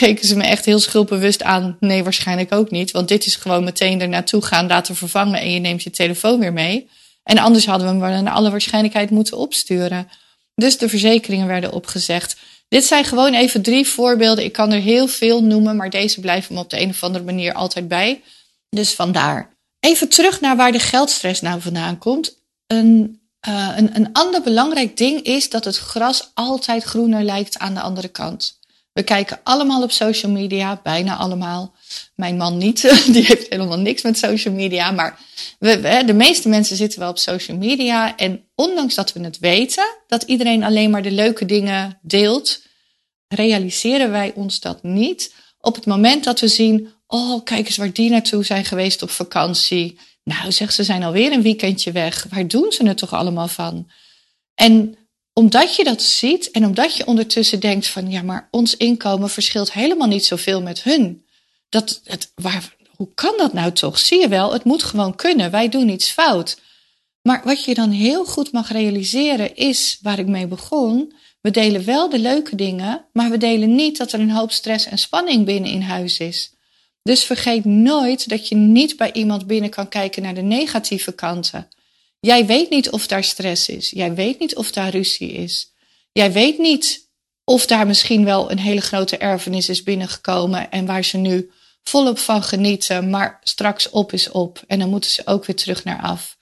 Keken 0.00 0.26
ze 0.26 0.36
me 0.36 0.42
echt 0.42 0.64
heel 0.64 0.78
schuldbewust 0.78 1.42
aan. 1.42 1.76
Nee, 1.80 2.02
waarschijnlijk 2.02 2.52
ook 2.52 2.70
niet. 2.70 2.90
Want 2.90 3.08
dit 3.08 3.26
is 3.26 3.36
gewoon 3.36 3.64
meteen 3.64 4.00
er 4.00 4.08
naartoe 4.08 4.42
gaan, 4.42 4.66
laten 4.66 4.96
vervangen 4.96 5.40
en 5.40 5.50
je 5.50 5.60
neemt 5.60 5.82
je 5.82 5.90
telefoon 5.90 6.40
weer 6.40 6.52
mee. 6.52 6.88
En 7.22 7.38
anders 7.38 7.66
hadden 7.66 8.00
we 8.00 8.06
hem 8.06 8.22
naar 8.24 8.34
alle 8.34 8.50
waarschijnlijkheid 8.50 9.10
moeten 9.10 9.38
opsturen. 9.38 10.08
Dus 10.54 10.78
de 10.78 10.88
verzekeringen 10.88 11.46
werden 11.46 11.72
opgezegd. 11.72 12.36
Dit 12.68 12.84
zijn 12.84 13.04
gewoon 13.04 13.34
even 13.34 13.62
drie 13.62 13.86
voorbeelden. 13.86 14.44
Ik 14.44 14.52
kan 14.52 14.72
er 14.72 14.80
heel 14.80 15.06
veel 15.06 15.42
noemen, 15.42 15.76
maar 15.76 15.90
deze 15.90 16.20
blijven 16.20 16.54
me 16.54 16.60
op 16.60 16.70
de 16.70 16.80
een 16.80 16.90
of 16.90 17.02
andere 17.02 17.24
manier 17.24 17.52
altijd 17.52 17.88
bij. 17.88 18.22
Dus 18.70 18.92
vandaar. 18.92 19.56
Even 19.80 20.08
terug 20.08 20.40
naar 20.40 20.56
waar 20.56 20.72
de 20.72 20.78
geldstress 20.78 21.40
nou 21.40 21.60
vandaan 21.60 21.98
komt. 21.98 22.36
Een, 22.66 23.20
uh, 23.48 23.72
een, 23.76 23.96
een 23.96 24.12
ander 24.12 24.42
belangrijk 24.42 24.96
ding 24.96 25.22
is 25.22 25.50
dat 25.50 25.64
het 25.64 25.76
gras 25.76 26.30
altijd 26.34 26.82
groener 26.82 27.22
lijkt 27.22 27.58
aan 27.58 27.74
de 27.74 27.80
andere 27.80 28.08
kant. 28.08 28.62
We 28.94 29.02
kijken 29.02 29.40
allemaal 29.42 29.82
op 29.82 29.90
social 29.90 30.32
media, 30.32 30.80
bijna 30.82 31.16
allemaal. 31.16 31.74
Mijn 32.14 32.36
man 32.36 32.58
niet, 32.58 32.80
die 33.12 33.24
heeft 33.24 33.48
helemaal 33.48 33.78
niks 33.78 34.02
met 34.02 34.18
social 34.18 34.54
media. 34.54 34.90
Maar 34.90 35.18
we, 35.58 36.02
de 36.06 36.14
meeste 36.14 36.48
mensen 36.48 36.76
zitten 36.76 37.00
wel 37.00 37.08
op 37.08 37.18
social 37.18 37.56
media. 37.56 38.16
En 38.16 38.44
ondanks 38.54 38.94
dat 38.94 39.12
we 39.12 39.20
het 39.20 39.38
weten, 39.38 39.96
dat 40.06 40.22
iedereen 40.22 40.62
alleen 40.62 40.90
maar 40.90 41.02
de 41.02 41.10
leuke 41.10 41.44
dingen 41.44 41.98
deelt, 42.02 42.62
realiseren 43.28 44.10
wij 44.10 44.32
ons 44.34 44.60
dat 44.60 44.82
niet 44.82 45.32
op 45.64 45.74
het 45.74 45.86
moment 45.86 46.24
dat 46.24 46.40
we 46.40 46.48
zien, 46.48 46.92
oh 47.06 47.44
kijk 47.44 47.66
eens 47.66 47.76
waar 47.76 47.92
die 47.92 48.10
naartoe 48.10 48.44
zijn 48.44 48.64
geweest 48.64 49.02
op 49.02 49.10
vakantie. 49.10 49.98
Nou, 50.24 50.52
zeg, 50.52 50.72
ze 50.72 50.84
zijn 50.84 51.02
alweer 51.02 51.32
een 51.32 51.42
weekendje 51.42 51.92
weg. 51.92 52.26
Waar 52.30 52.48
doen 52.48 52.72
ze 52.72 52.86
het 52.86 52.98
toch 52.98 53.12
allemaal 53.12 53.48
van? 53.48 53.90
En 54.54 54.96
omdat 55.34 55.76
je 55.76 55.84
dat 55.84 56.02
ziet 56.02 56.50
en 56.50 56.64
omdat 56.64 56.96
je 56.96 57.06
ondertussen 57.06 57.60
denkt 57.60 57.86
van 57.86 58.10
ja, 58.10 58.22
maar 58.22 58.48
ons 58.50 58.76
inkomen 58.76 59.30
verschilt 59.30 59.72
helemaal 59.72 60.08
niet 60.08 60.24
zoveel 60.24 60.62
met 60.62 60.82
hun. 60.82 61.24
Dat, 61.68 62.00
het, 62.04 62.32
waar, 62.34 62.76
hoe 62.96 63.08
kan 63.14 63.34
dat 63.36 63.52
nou 63.52 63.72
toch? 63.72 63.98
Zie 63.98 64.20
je 64.20 64.28
wel, 64.28 64.52
het 64.52 64.64
moet 64.64 64.82
gewoon 64.82 65.14
kunnen. 65.14 65.50
Wij 65.50 65.68
doen 65.68 65.88
iets 65.88 66.10
fout. 66.10 66.60
Maar 67.22 67.40
wat 67.44 67.64
je 67.64 67.74
dan 67.74 67.90
heel 67.90 68.24
goed 68.24 68.52
mag 68.52 68.72
realiseren 68.72 69.56
is 69.56 69.98
waar 70.02 70.18
ik 70.18 70.26
mee 70.26 70.46
begon. 70.46 71.12
We 71.40 71.50
delen 71.50 71.84
wel 71.84 72.08
de 72.08 72.18
leuke 72.18 72.56
dingen, 72.56 73.04
maar 73.12 73.30
we 73.30 73.38
delen 73.38 73.74
niet 73.74 73.98
dat 73.98 74.12
er 74.12 74.20
een 74.20 74.30
hoop 74.30 74.52
stress 74.52 74.86
en 74.86 74.98
spanning 74.98 75.44
binnen 75.44 75.70
in 75.70 75.80
huis 75.80 76.18
is. 76.18 76.52
Dus 77.02 77.24
vergeet 77.24 77.64
nooit 77.64 78.28
dat 78.28 78.48
je 78.48 78.54
niet 78.54 78.96
bij 78.96 79.12
iemand 79.12 79.46
binnen 79.46 79.70
kan 79.70 79.88
kijken 79.88 80.22
naar 80.22 80.34
de 80.34 80.42
negatieve 80.42 81.12
kanten. 81.12 81.68
Jij 82.24 82.46
weet 82.46 82.70
niet 82.70 82.90
of 82.90 83.06
daar 83.06 83.24
stress 83.24 83.68
is. 83.68 83.90
Jij 83.90 84.14
weet 84.14 84.38
niet 84.38 84.56
of 84.56 84.72
daar 84.72 84.90
ruzie 84.90 85.32
is. 85.32 85.72
Jij 86.12 86.32
weet 86.32 86.58
niet 86.58 87.08
of 87.44 87.66
daar 87.66 87.86
misschien 87.86 88.24
wel 88.24 88.50
een 88.50 88.58
hele 88.58 88.80
grote 88.80 89.16
erfenis 89.16 89.68
is 89.68 89.82
binnengekomen 89.82 90.70
en 90.70 90.86
waar 90.86 91.04
ze 91.04 91.16
nu 91.16 91.50
volop 91.82 92.18
van 92.18 92.42
genieten, 92.42 93.10
maar 93.10 93.40
straks 93.42 93.90
op 93.90 94.12
is 94.12 94.30
op 94.30 94.62
en 94.66 94.78
dan 94.78 94.88
moeten 94.88 95.10
ze 95.10 95.22
ook 95.24 95.44
weer 95.44 95.56
terug 95.56 95.84
naar 95.84 96.02
af. 96.02 96.36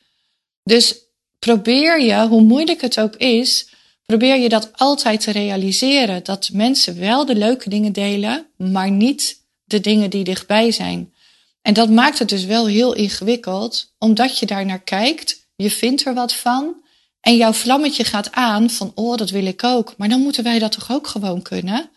Dus 0.63 0.95
probeer 1.39 2.03
je, 2.03 2.27
hoe 2.27 2.43
moeilijk 2.43 2.81
het 2.81 3.01
ook 3.01 3.17
is, 3.17 3.69
probeer 4.07 4.37
je 4.37 4.49
dat 4.49 4.71
altijd 4.73 5.21
te 5.21 5.31
realiseren. 5.31 6.25
Dat 6.25 6.51
mensen 6.53 7.01
wel 7.01 7.27
de 7.27 7.35
leuke 7.35 7.69
dingen 7.69 7.93
delen, 7.93 8.47
maar 8.57 8.91
niet 8.91 9.43
de 9.65 9.81
dingen 9.81 10.11
die 10.11 10.25
dichtbij 10.25 10.71
zijn. 10.71 11.15
En 11.63 11.75
dat 11.75 11.91
maakt 11.91 12.19
het 12.19 12.29
dus 12.29 12.45
wel 12.45 12.67
heel 12.67 12.93
ingewikkeld, 12.93 13.95
omdat 13.99 14.39
je 14.39 14.47
daar 14.47 14.67
naar 14.67 14.83
kijkt 14.83 15.41
je 15.63 15.71
vindt 15.71 16.05
er 16.05 16.15
wat 16.15 16.35
van 16.35 16.83
en 17.21 17.37
jouw 17.37 17.53
vlammetje 17.53 18.05
gaat 18.05 18.33
aan 18.33 18.71
van, 18.71 18.93
oh, 18.95 19.17
dat 19.17 19.31
wil 19.31 19.47
ik 19.47 19.65
ook. 19.65 19.95
Maar 19.97 20.09
dan 20.09 20.21
moeten 20.21 20.45
wij 20.45 20.59
dat 20.59 20.73
toch 20.73 20.93
ook 20.93 21.07
gewoon 21.07 21.43
kunnen? 21.43 21.91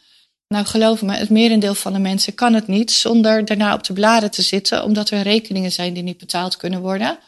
Nou, 0.47 0.65
geloof 0.65 1.01
me, 1.01 1.13
het 1.13 1.29
merendeel 1.29 1.75
van 1.75 1.93
de 1.93 1.99
mensen 1.99 2.33
kan 2.33 2.53
het 2.53 2.67
niet 2.67 2.91
zonder 2.91 3.45
daarna 3.45 3.73
op 3.73 3.83
de 3.83 3.93
bladen 3.93 4.31
te 4.31 4.41
zitten, 4.41 4.83
omdat 4.83 5.09
er 5.09 5.21
rekeningen 5.21 5.71
zijn 5.71 5.93
die 5.93 6.03
niet 6.03 6.17
betaald 6.17 6.57
kunnen 6.57 6.81
worden. 6.81 7.19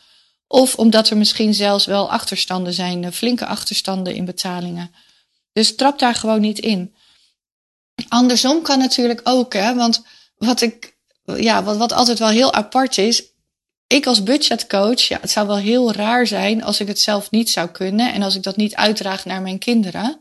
Of 0.47 0.75
omdat 0.75 1.09
er 1.09 1.17
misschien 1.17 1.53
zelfs 1.53 1.85
wel 1.85 2.11
achterstanden 2.11 2.73
zijn, 2.73 3.03
eh, 3.03 3.11
flinke 3.11 3.45
achterstanden 3.45 4.15
in 4.15 4.25
betalingen. 4.25 4.91
Dus 5.53 5.75
trap 5.75 5.99
daar 5.99 6.15
gewoon 6.15 6.41
niet 6.41 6.59
in. 6.59 6.95
Andersom 8.07 8.61
kan 8.61 8.79
natuurlijk 8.79 9.21
ook, 9.23 9.53
hè, 9.53 9.75
want 9.75 10.03
wat 10.37 10.61
ik, 10.61 10.97
ja, 11.23 11.63
wat, 11.63 11.77
wat 11.77 11.93
altijd 11.93 12.19
wel 12.19 12.27
heel 12.27 12.53
apart 12.53 12.97
is, 12.97 13.23
ik 13.87 14.05
als 14.05 14.23
budgetcoach, 14.23 15.01
ja, 15.01 15.17
het 15.21 15.31
zou 15.31 15.47
wel 15.47 15.57
heel 15.57 15.91
raar 15.91 16.27
zijn 16.27 16.63
als 16.63 16.79
ik 16.79 16.87
het 16.87 16.99
zelf 16.99 17.31
niet 17.31 17.49
zou 17.49 17.69
kunnen 17.69 18.13
en 18.13 18.21
als 18.21 18.35
ik 18.35 18.43
dat 18.43 18.55
niet 18.55 18.75
uitdraag 18.75 19.25
naar 19.25 19.41
mijn 19.41 19.59
kinderen. 19.59 20.19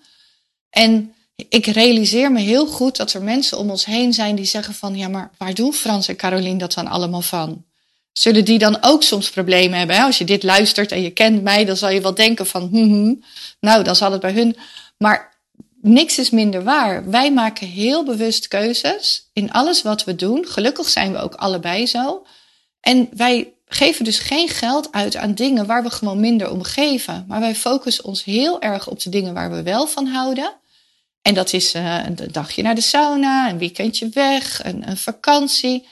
En 0.70 1.14
ik 1.48 1.66
realiseer 1.66 2.32
me 2.32 2.40
heel 2.40 2.66
goed 2.66 2.96
dat 2.96 3.12
er 3.12 3.22
mensen 3.22 3.58
om 3.58 3.70
ons 3.70 3.84
heen 3.84 4.12
zijn 4.12 4.36
die 4.36 4.44
zeggen 4.44 4.74
van, 4.74 4.96
ja, 4.96 5.08
maar 5.08 5.30
waar 5.38 5.54
doen 5.54 5.72
Frans 5.72 6.08
en 6.08 6.16
Caroline 6.16 6.58
dat 6.58 6.72
dan 6.72 6.86
allemaal 6.86 7.22
van? 7.22 7.64
Zullen 8.12 8.44
die 8.44 8.58
dan 8.58 8.78
ook 8.80 9.02
soms 9.02 9.30
problemen 9.30 9.78
hebben? 9.78 10.02
Als 10.02 10.18
je 10.18 10.24
dit 10.24 10.42
luistert 10.42 10.92
en 10.92 11.02
je 11.02 11.10
kent 11.10 11.42
mij, 11.42 11.64
dan 11.64 11.76
zal 11.76 11.90
je 11.90 12.00
wel 12.00 12.14
denken 12.14 12.46
van, 12.46 12.68
hm, 12.70 12.76
hm, 12.76 13.14
nou, 13.60 13.82
dan 13.84 13.96
zal 13.96 14.12
het 14.12 14.20
bij 14.20 14.32
hun. 14.32 14.56
Maar 14.98 15.38
niks 15.80 16.18
is 16.18 16.30
minder 16.30 16.64
waar. 16.64 17.10
Wij 17.10 17.32
maken 17.32 17.66
heel 17.66 18.04
bewust 18.04 18.48
keuzes 18.48 19.28
in 19.32 19.52
alles 19.52 19.82
wat 19.82 20.04
we 20.04 20.14
doen. 20.14 20.46
Gelukkig 20.48 20.88
zijn 20.88 21.12
we 21.12 21.18
ook 21.18 21.34
allebei 21.34 21.86
zo. 21.86 22.26
En 22.80 23.08
wij 23.12 23.52
geven 23.68 24.04
dus 24.04 24.18
geen 24.18 24.48
geld 24.48 24.92
uit 24.92 25.16
aan 25.16 25.34
dingen 25.34 25.66
waar 25.66 25.82
we 25.82 25.90
gewoon 25.90 26.20
minder 26.20 26.50
om 26.50 26.62
geven. 26.62 27.24
Maar 27.28 27.40
wij 27.40 27.54
focussen 27.54 28.04
ons 28.04 28.24
heel 28.24 28.60
erg 28.60 28.88
op 28.88 29.00
de 29.00 29.10
dingen 29.10 29.34
waar 29.34 29.50
we 29.50 29.62
wel 29.62 29.86
van 29.86 30.06
houden. 30.06 30.52
En 31.22 31.34
dat 31.34 31.52
is 31.52 31.74
uh, 31.74 32.04
een 32.04 32.18
dagje 32.32 32.62
naar 32.62 32.74
de 32.74 32.80
sauna, 32.80 33.50
een 33.50 33.58
weekendje 33.58 34.08
weg, 34.08 34.64
een, 34.64 34.88
een 34.88 34.96
vakantie. 34.96 35.86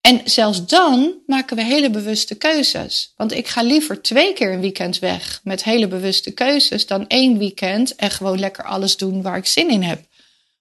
En 0.00 0.20
zelfs 0.24 0.66
dan 0.66 1.14
maken 1.26 1.56
we 1.56 1.64
hele 1.64 1.90
bewuste 1.90 2.34
keuzes. 2.34 3.12
Want 3.16 3.32
ik 3.32 3.48
ga 3.48 3.62
liever 3.62 4.02
twee 4.02 4.32
keer 4.32 4.52
een 4.52 4.60
weekend 4.60 4.98
weg 4.98 5.40
met 5.44 5.64
hele 5.64 5.88
bewuste 5.88 6.30
keuzes 6.30 6.86
dan 6.86 7.06
één 7.08 7.38
weekend 7.38 7.94
en 7.94 8.10
gewoon 8.10 8.38
lekker 8.38 8.64
alles 8.64 8.96
doen 8.96 9.22
waar 9.22 9.36
ik 9.36 9.46
zin 9.46 9.70
in 9.70 9.82
heb. 9.82 10.04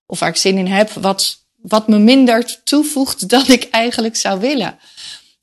Of 0.06 0.20
waar 0.20 0.30
ik 0.30 0.36
zin 0.36 0.58
in 0.58 0.68
heb, 0.68 0.90
wat, 0.90 1.38
wat 1.56 1.88
me 1.88 1.98
minder 1.98 2.64
toevoegt 2.64 3.30
dan 3.34 3.48
ik 3.48 3.64
eigenlijk 3.64 4.16
zou 4.16 4.40
willen. 4.40 4.80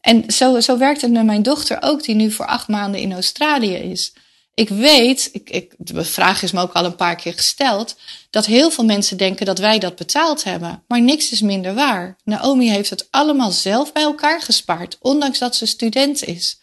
En 0.05 0.31
zo, 0.33 0.61
zo 0.61 0.79
werkt 0.79 1.01
het 1.01 1.11
met 1.11 1.25
mijn 1.25 1.43
dochter 1.43 1.79
ook, 1.81 2.03
die 2.03 2.15
nu 2.15 2.31
voor 2.31 2.47
acht 2.47 2.69
maanden 2.69 3.01
in 3.01 3.13
Australië 3.13 3.75
is. 3.75 4.13
Ik 4.55 4.69
weet, 4.69 5.29
ik, 5.33 5.51
ik, 5.51 5.75
de 5.79 6.05
vraag 6.05 6.43
is 6.43 6.53
me 6.53 6.61
ook 6.61 6.73
al 6.73 6.85
een 6.85 6.97
paar 6.97 7.17
keer 7.17 7.33
gesteld, 7.33 7.97
dat 8.31 8.47
heel 8.47 8.71
veel 8.71 8.85
mensen 8.85 9.17
denken 9.17 9.47
dat 9.47 9.59
wij 9.59 9.79
dat 9.79 9.97
betaald 9.97 10.45
hebben. 10.45 10.83
Maar 10.89 11.01
niks 11.01 11.31
is 11.31 11.41
minder 11.41 11.75
waar. 11.75 12.17
Naomi 12.25 12.71
heeft 12.71 12.91
het 12.91 13.07
allemaal 13.11 13.51
zelf 13.51 13.93
bij 13.93 14.03
elkaar 14.03 14.43
gespaard, 14.43 14.99
ondanks 15.01 15.39
dat 15.39 15.57
ze 15.57 15.67
student 15.67 16.25
is. 16.25 16.59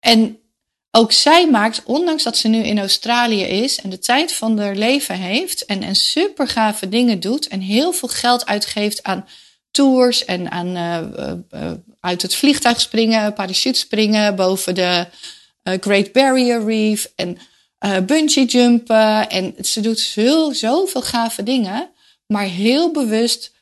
En 0.00 0.38
ook 0.90 1.12
zij 1.12 1.50
maakt, 1.50 1.82
ondanks 1.84 2.22
dat 2.22 2.36
ze 2.36 2.48
nu 2.48 2.58
in 2.58 2.78
Australië 2.78 3.42
is 3.42 3.80
en 3.80 3.90
de 3.90 3.98
tijd 3.98 4.32
van 4.32 4.58
haar 4.58 4.76
leven 4.76 5.14
heeft 5.14 5.64
en, 5.64 5.82
en 5.82 5.94
super 5.94 6.48
gave 6.48 6.88
dingen 6.88 7.20
doet 7.20 7.48
en 7.48 7.60
heel 7.60 7.92
veel 7.92 8.08
geld 8.08 8.46
uitgeeft 8.46 9.02
aan 9.02 9.26
tours 9.70 10.24
en 10.24 10.50
aan 10.50 10.76
uh, 10.76 11.72
uit 12.00 12.22
het 12.22 12.34
vliegtuig 12.34 12.80
springen, 12.80 13.32
parachute 13.32 13.78
springen 13.78 14.36
boven 14.36 14.74
de 14.74 15.06
Great 15.80 16.12
Barrier 16.12 16.64
Reef 16.64 17.12
en 17.16 17.38
bungee 18.06 18.44
jumpen. 18.44 19.28
En 19.28 19.54
ze 19.60 19.80
doet 19.80 20.00
zo, 20.00 20.52
zoveel 20.52 21.02
gave 21.02 21.42
dingen, 21.42 21.90
maar 22.26 22.44
heel 22.44 22.90
bewust 22.92 23.52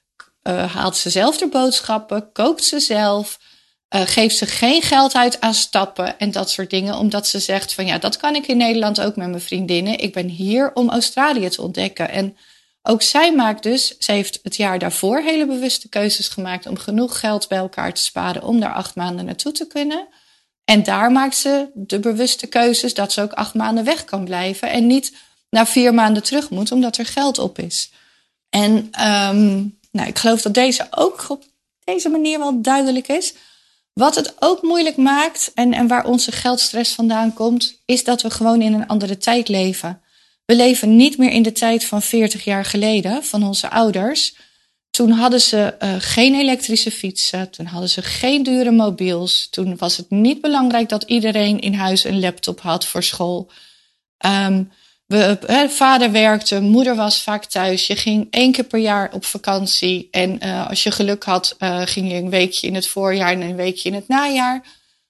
haalt 0.73 0.97
ze 0.97 1.11
zelf 1.11 1.39
de 1.39 1.49
boodschappen, 1.49 2.33
kookt 2.33 2.65
ze 2.65 2.81
zelf. 2.81 3.39
geeft 3.89 4.37
ze 4.37 4.47
geen 4.47 4.83
geld 4.83 5.15
uit 5.15 5.41
aan 5.41 5.55
stappen 5.55 6.19
en 6.19 6.31
dat 6.31 6.51
soort 6.51 6.71
dingen, 6.71 6.99
omdat 6.99 7.27
ze 7.27 7.39
zegt 7.39 7.75
van 7.75 7.87
ja, 7.87 7.99
dat 7.99 8.17
kan 8.17 8.35
ik 8.35 8.47
in 8.47 8.57
Nederland 8.57 9.01
ook 9.01 9.17
met 9.17 9.29
mijn 9.29 9.41
vriendinnen. 9.41 9.99
Ik 9.99 10.13
ben 10.13 10.29
hier 10.29 10.71
om 10.75 10.91
Australië 10.91 11.49
te 11.49 11.63
ontdekken. 11.63 12.11
En 12.11 12.37
ook 12.87 13.03
zij 13.03 13.35
maakt 13.35 13.63
dus, 13.63 13.99
ze 13.99 14.13
heeft 14.13 14.41
het 14.43 14.57
jaar 14.57 14.79
daarvoor 14.79 15.21
hele 15.21 15.47
bewuste 15.47 15.89
keuzes 15.89 16.29
gemaakt 16.29 16.67
om 16.67 16.77
genoeg 16.77 17.21
geld 17.21 17.49
bij 17.49 17.59
elkaar 17.59 17.95
te 17.95 18.03
sparen 18.03 18.43
om 18.43 18.61
daar 18.61 18.75
acht 18.75 18.95
maanden 18.95 19.25
naartoe 19.25 19.53
te 19.53 19.67
kunnen. 19.67 20.09
En 20.65 20.83
daar 20.83 21.13
maakt 21.13 21.37
ze 21.37 21.69
de 21.75 21.99
bewuste 21.99 22.47
keuzes 22.47 22.95
dat 22.95 23.13
ze 23.13 23.23
ook 23.23 23.33
acht 23.33 23.55
maanden 23.55 23.85
weg 23.85 24.05
kan 24.05 24.25
blijven 24.25 24.71
en 24.71 24.87
niet 24.87 25.13
na 25.51 25.67
vier 25.67 25.95
maanden 25.95 26.23
terug 26.23 26.51
moet 26.51 26.73
omdat 26.73 26.97
er 26.97 27.07
geld 27.07 27.39
op 27.39 27.59
is. 27.59 27.91
En 28.49 28.73
um, 29.09 29.79
nou, 29.91 30.09
ik 30.09 30.19
geloof 30.19 30.43
dat 30.43 30.55
deze 30.55 30.87
ook 30.91 31.25
op 31.29 31.45
deze 31.85 32.09
manier 32.09 32.39
wel 32.39 32.63
duidelijk 32.63 33.09
is. 33.09 33.35
Wat 33.93 34.15
het 34.15 34.35
ook 34.39 34.63
moeilijk 34.63 34.97
maakt 34.97 35.51
en, 35.55 35.73
en 35.73 35.87
waar 35.87 36.05
onze 36.05 36.33
geldstress 36.33 36.95
vandaan 36.95 37.33
komt, 37.33 37.81
is 37.85 38.05
dat 38.05 38.23
we 38.23 38.31
gewoon 38.31 38.63
in 38.63 38.73
een 38.73 38.87
andere 38.87 39.19
tijd 39.19 39.49
leven. 39.49 40.01
We 40.47 40.57
leven 40.57 40.97
niet 40.97 41.19
meer 41.19 41.31
in 41.31 41.43
de 41.43 41.53
tijd 41.53 41.85
van 41.85 42.03
40 42.03 42.45
jaar 42.45 42.65
geleden, 42.65 43.25
van 43.25 43.43
onze 43.43 43.71
ouders. 43.71 44.35
Toen 44.91 45.11
hadden 45.11 45.41
ze 45.41 45.75
uh, 45.79 45.95
geen 45.99 46.35
elektrische 46.35 46.91
fietsen, 46.91 47.51
toen 47.51 47.67
hadden 47.67 47.89
ze 47.89 48.03
geen 48.03 48.43
dure 48.43 48.71
mobiels. 48.71 49.49
Toen 49.51 49.77
was 49.77 49.97
het 49.97 50.11
niet 50.11 50.41
belangrijk 50.41 50.89
dat 50.89 51.03
iedereen 51.03 51.61
in 51.61 51.75
huis 51.75 52.05
een 52.05 52.21
laptop 52.21 52.61
had 52.61 52.87
voor 52.87 53.03
school. 53.03 53.51
Um, 54.27 54.73
we, 55.07 55.39
uh, 55.51 55.69
vader 55.69 56.13
werkte, 56.13 56.61
moeder 56.61 56.97
was 56.97 57.23
vaak 57.23 57.45
thuis. 57.45 57.87
Je 57.87 57.97
ging 57.97 58.27
één 58.31 58.53
keer 58.53 58.65
per 58.65 58.81
jaar 58.81 59.13
op 59.13 59.25
vakantie. 59.25 60.09
En 60.11 60.45
uh, 60.45 60.69
als 60.69 60.83
je 60.83 60.91
geluk 60.91 61.25
had, 61.25 61.57
ging 61.85 62.11
je 62.11 62.17
een 62.17 62.31
weekje 62.31 62.67
in 62.67 62.75
het 62.75 62.87
voorjaar 62.87 63.33
en 63.33 63.41
een 63.41 63.57
weekje 63.57 63.89
in 63.89 63.95
het 63.95 64.09
najaar. 64.09 64.65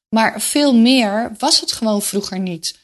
Maar 0.09 0.41
veel 0.41 0.75
meer 0.75 1.35
was 1.39 1.61
het 1.61 1.73
gewoon 1.73 2.03
vroeger 2.03 2.39
niet. 2.39 2.79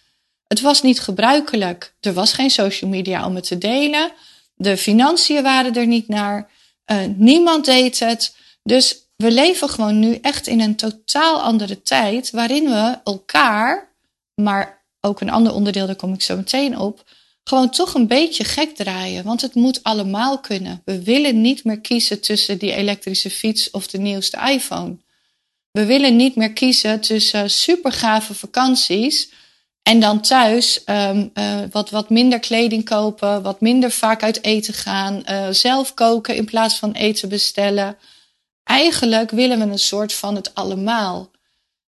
Het 0.53 0.61
was 0.61 0.83
niet 0.83 1.01
gebruikelijk. 1.01 1.95
Er 2.01 2.13
was 2.13 2.33
geen 2.33 2.51
social 2.51 2.91
media 2.91 3.27
om 3.27 3.35
het 3.35 3.47
te 3.47 3.59
delen. 3.59 4.13
De 4.55 4.77
financiën 4.77 5.43
waren 5.43 5.75
er 5.75 5.87
niet 5.87 6.09
naar. 6.09 6.51
Uh, 6.87 6.99
niemand 7.17 7.65
deed 7.65 7.99
het. 7.99 8.37
Dus 8.63 8.97
we 9.17 9.31
leven 9.31 9.69
gewoon 9.69 9.99
nu 9.99 10.15
echt 10.15 10.47
in 10.47 10.61
een 10.61 10.77
totaal 10.77 11.41
andere 11.41 11.83
tijd. 11.83 12.31
Waarin 12.31 12.65
we 12.65 12.99
elkaar, 13.05 13.93
maar 14.35 14.85
ook 15.01 15.21
een 15.21 15.31
ander 15.31 15.53
onderdeel, 15.53 15.87
daar 15.87 15.97
kom 15.97 16.13
ik 16.13 16.23
zo 16.23 16.37
meteen 16.37 16.79
op. 16.79 17.05
gewoon 17.45 17.71
toch 17.71 17.95
een 17.95 18.07
beetje 18.07 18.45
gek 18.45 18.77
draaien. 18.77 19.25
Want 19.25 19.41
het 19.41 19.55
moet 19.55 19.83
allemaal 19.83 20.39
kunnen. 20.39 20.83
We 20.85 21.03
willen 21.03 21.41
niet 21.41 21.65
meer 21.65 21.81
kiezen 21.81 22.21
tussen 22.21 22.59
die 22.59 22.73
elektrische 22.73 23.31
fiets 23.31 23.71
of 23.71 23.87
de 23.87 23.99
nieuwste 23.99 24.39
iPhone. 24.49 24.97
We 25.71 25.85
willen 25.85 26.17
niet 26.17 26.37
meer 26.37 26.53
kiezen 26.53 27.01
tussen 27.01 27.51
supergave 27.51 28.35
vakanties 28.35 29.31
en 29.83 30.01
dan 30.01 30.21
thuis 30.21 30.83
um, 30.87 31.31
uh, 31.35 31.61
wat, 31.71 31.91
wat 31.91 32.11
minder 32.11 32.39
kleding 32.39 32.85
kopen, 32.85 33.43
wat 33.43 33.61
minder 33.61 33.91
vaak 33.91 34.23
uit 34.23 34.45
eten 34.45 34.75
gaan, 34.75 35.23
uh, 35.31 35.49
zelf 35.51 35.95
koken 35.95 36.37
in 36.37 36.45
plaats 36.45 36.79
van 36.79 36.93
eten 36.93 37.29
bestellen. 37.29 37.99
Eigenlijk 38.65 39.31
willen 39.31 39.59
we 39.59 39.65
een 39.65 39.79
soort 39.79 40.13
van 40.13 40.35
het 40.35 40.55
allemaal. 40.55 41.31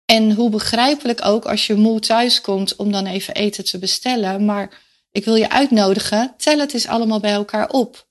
En 0.06 0.32
hoe 0.32 0.50
begrijpelijk 0.50 1.26
ook 1.26 1.46
als 1.46 1.68
je 1.68 1.76
moe 1.76 2.00
thuis 2.00 2.42
komt 2.42 2.76
om 2.76 2.92
dan 2.92 3.06
even 3.06 3.34
eten 3.34 3.66
te 3.66 3.80
bestellen. 3.80 4.46
Maar 4.46 4.82
ik 5.12 5.26
wil 5.26 5.36
je 5.36 5.50
uitnodigen, 5.50 6.34
tel 6.38 6.60
het 6.60 6.74
eens 6.74 6.88
allemaal 6.88 7.20
bij 7.20 7.32
elkaar 7.32 7.70
op. 7.70 8.08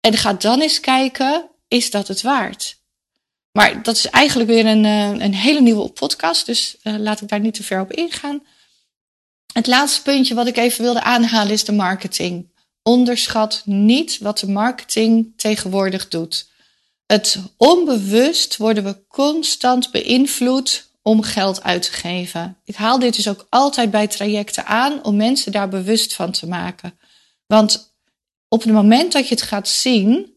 En 0.00 0.16
ga 0.16 0.32
dan 0.32 0.60
eens 0.60 0.80
kijken, 0.80 1.48
is 1.68 1.90
dat 1.90 2.08
het 2.08 2.22
waard? 2.22 2.76
Maar 3.52 3.82
dat 3.82 3.96
is 3.96 4.06
eigenlijk 4.06 4.50
weer 4.50 4.66
een, 4.66 4.84
uh, 4.84 5.08
een 5.08 5.34
hele 5.34 5.60
nieuwe 5.60 5.88
podcast, 5.88 6.46
dus 6.46 6.76
laat 6.82 7.20
ik 7.20 7.28
daar 7.28 7.40
niet 7.40 7.54
te 7.54 7.62
ver 7.62 7.80
op 7.80 7.92
ingaan. 7.92 8.42
Het 9.58 9.66
laatste 9.66 10.02
puntje 10.02 10.34
wat 10.34 10.46
ik 10.46 10.56
even 10.56 10.82
wilde 10.82 11.02
aanhalen 11.02 11.52
is 11.52 11.64
de 11.64 11.72
marketing. 11.72 12.48
Onderschat 12.82 13.62
niet 13.64 14.18
wat 14.18 14.38
de 14.38 14.48
marketing 14.48 15.32
tegenwoordig 15.36 16.08
doet. 16.08 16.50
Het 17.06 17.38
onbewust 17.56 18.56
worden 18.56 18.84
we 18.84 19.06
constant 19.08 19.90
beïnvloed 19.90 20.90
om 21.02 21.22
geld 21.22 21.62
uit 21.62 21.82
te 21.82 21.92
geven. 21.92 22.56
Ik 22.64 22.74
haal 22.74 22.98
dit 22.98 23.16
dus 23.16 23.28
ook 23.28 23.46
altijd 23.48 23.90
bij 23.90 24.06
trajecten 24.06 24.66
aan 24.66 25.04
om 25.04 25.16
mensen 25.16 25.52
daar 25.52 25.68
bewust 25.68 26.14
van 26.14 26.32
te 26.32 26.46
maken. 26.46 26.98
Want 27.46 27.94
op 28.48 28.62
het 28.62 28.72
moment 28.72 29.12
dat 29.12 29.28
je 29.28 29.34
het 29.34 29.44
gaat 29.44 29.68
zien, 29.68 30.34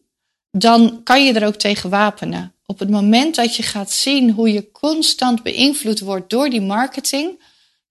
dan 0.50 1.00
kan 1.02 1.24
je 1.24 1.32
er 1.32 1.46
ook 1.46 1.56
tegen 1.56 1.90
wapenen. 1.90 2.54
Op 2.66 2.78
het 2.78 2.90
moment 2.90 3.34
dat 3.34 3.56
je 3.56 3.62
gaat 3.62 3.90
zien 3.90 4.30
hoe 4.30 4.52
je 4.52 4.70
constant 4.70 5.42
beïnvloed 5.42 6.00
wordt 6.00 6.30
door 6.30 6.50
die 6.50 6.62
marketing, 6.62 7.40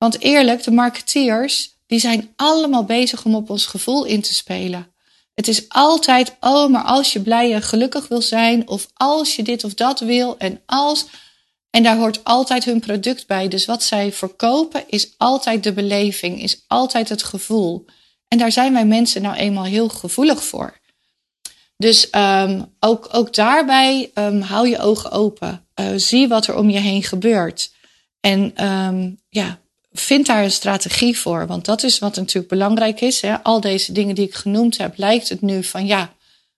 want 0.02 0.20
eerlijk, 0.22 0.64
de 0.64 0.72
marketeers, 0.72 1.76
die 1.88 2.00
zijn 2.00 2.34
allemaal 2.36 2.84
bezig 2.84 3.26
om 3.26 3.36
op 3.36 3.50
ons 3.50 3.66
gevoel 3.66 4.06
in 4.06 4.22
te 4.22 4.34
spelen. 4.34 4.94
Het 5.34 5.48
is 5.48 5.70
altijd, 5.70 6.36
oh, 6.40 6.70
maar 6.70 6.84
als 6.84 7.14
je 7.14 7.22
blij 7.22 7.54
en 7.54 7.62
gelukkig 7.62 8.08
wil 8.08 8.22
zijn, 8.22 8.68
of 8.68 8.88
als 8.94 9.36
je 9.36 9.44
dit 9.44 9.64
of 9.64 9.74
dat 9.74 10.00
wil, 10.00 10.38
en 10.38 10.62
als. 10.66 11.06
En 11.70 11.84
daar 11.84 11.98
hoort 11.98 12.24
altijd 12.24 12.66
hun 12.66 12.80
product 12.80 13.28
bij. 13.28 13.48
Dus 13.48 13.66
wat 13.66 13.84
zij 13.84 14.12
verkopen 14.12 14.84
is 14.88 15.14
altijd 15.18 15.64
de 15.64 15.74
beleving, 15.74 16.42
is 16.42 16.64
altijd 16.68 17.10
het 17.10 17.24
gevoel. 17.24 17.86
En 18.28 18.38
daar 18.38 18.52
zijn 18.52 18.74
wij 18.74 18.86
mensen 18.86 19.22
nou 19.22 19.36
eenmaal 19.36 19.64
heel 19.64 19.90
gevoelig 19.90 20.44
voor. 20.44 20.80
Dus 21.78 22.08
um, 22.16 22.76
ook, 22.80 23.08
ook 23.12 23.34
daarbij 23.34 24.12
um, 24.14 24.42
hou 24.42 24.68
je 24.68 24.80
ogen 24.80 25.12
open. 25.12 25.68
Uh, 25.76 25.88
zie 25.96 26.28
wat 26.28 26.48
er 26.48 26.56
om 26.56 26.70
je 26.70 26.80
heen 26.80 27.04
gebeurt. 27.04 27.72
En 28.20 28.68
um, 28.68 29.20
ja, 29.30 29.61
vind 29.92 30.26
daar 30.26 30.44
een 30.44 30.52
strategie 30.52 31.20
voor. 31.20 31.48
Want 31.48 31.66
dat 31.66 31.84
is 31.84 32.00
wat 32.00 32.16
natuurlijk 32.16 32.48
belangrijk 32.48 33.02
is. 33.02 33.22
Hè. 33.22 33.44
Al 33.44 33.62
deze 33.62 33.92
dingen 33.92 34.16
die 34.16 34.26
ik 34.26 34.36
genoemd 34.36 34.78
heb, 34.78 34.98
lijkt 34.98 35.30
het 35.30 35.42
nu 35.42 35.64
van 35.64 35.86
ja, 35.86 36.14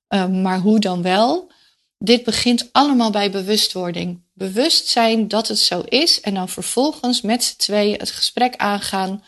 uh, 0.10 0.28
maar 0.28 0.60
hoe 0.60 0.80
dan 0.80 1.02
wel? 1.02 1.52
Dit 1.98 2.24
begint 2.24 2.70
allemaal 2.72 3.12
bij 3.12 3.32
bewustwording. 3.32 4.22
Bewust 4.34 4.88
zijn 4.88 5.28
dat 5.28 5.48
het 5.48 5.60
zo 5.60 5.82
is 5.86 6.22
en 6.22 6.34
dan 6.34 6.50
vervolgens 6.50 7.22
met 7.22 7.44
z'n 7.44 7.58
tweeën 7.58 8.00
het 8.00 8.12
gesprek 8.12 8.56
aangaan. 8.56 9.24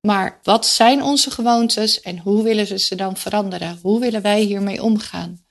Maar 0.00 0.40
wat 0.42 0.66
zijn 0.66 1.02
onze 1.02 1.30
gewoontes 1.30 2.00
en 2.00 2.18
hoe 2.18 2.42
willen 2.42 2.66
we 2.66 2.78
ze 2.78 2.94
dan 2.94 3.16
veranderen? 3.16 3.78
Hoe 3.82 4.00
willen 4.00 4.22
wij 4.22 4.40
hiermee 4.40 4.82
omgaan? 4.82 5.44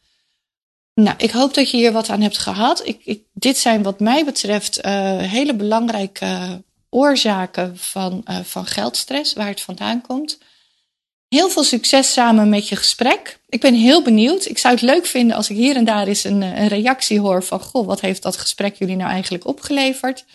Nou, 0.94 1.16
ik 1.18 1.32
hoop 1.32 1.54
dat 1.54 1.72
je 1.72 1.78
hier 1.78 1.92
wat 1.92 2.10
aan 2.10 2.22
hebt 2.22 2.38
gehad. 2.38 2.88
Ik, 2.88 3.01
ik, 3.04 3.24
dit 3.34 3.58
zijn 3.58 3.84
wat 3.84 4.00
mij 4.00 4.25
betreft 4.25 4.86
uh, 4.86 5.17
hele 5.17 5.56
belangrijke 5.56 6.63
oorzaken 6.89 7.78
van, 7.78 8.23
uh, 8.30 8.39
van 8.39 8.65
geldstress, 8.65 9.34
waar 9.34 9.47
het 9.47 9.62
vandaan 9.62 10.02
komt. 10.02 10.38
Heel 11.28 11.49
veel 11.49 11.63
succes 11.63 12.13
samen 12.13 12.49
met 12.49 12.67
je 12.67 12.75
gesprek. 12.75 13.39
Ik 13.49 13.62
ben 13.62 13.73
heel 13.73 14.04
benieuwd. 14.04 14.45
Ik 14.45 14.58
zou 14.58 14.73
het 14.73 14.84
leuk 14.84 15.06
vinden 15.06 15.36
als 15.36 15.49
ik 15.49 15.56
hier 15.56 15.75
en 15.75 15.86
daar 15.86 16.08
eens 16.08 16.23
een, 16.23 16.41
een 16.41 16.67
reactie 16.67 17.19
hoor 17.19 17.43
van: 17.43 17.62
Goh, 17.62 17.86
wat 17.86 18.02
heeft 18.02 18.23
dat 18.23 18.38
gesprek 18.38 18.75
jullie 18.75 18.95
nou 18.95 19.12
eigenlijk 19.12 19.47
opgeleverd? 19.47 20.25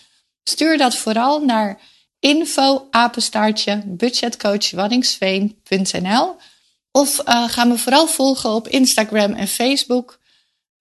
Stuur 0.45 0.79
dat 0.79 0.95
vooral 0.95 1.45
naar 1.45 1.81
info 2.21 2.87
apenstaartje 2.91 3.83
budgetcoachwanningsveen.nl 3.87 6.37
of 6.91 7.29
uh, 7.29 7.49
ga 7.49 7.65
me 7.65 7.79
vooral 7.79 8.07
volgen 8.07 8.51
op 8.51 8.69
Instagram 8.69 9.33
en 9.33 9.49
Facebook. 9.49 10.23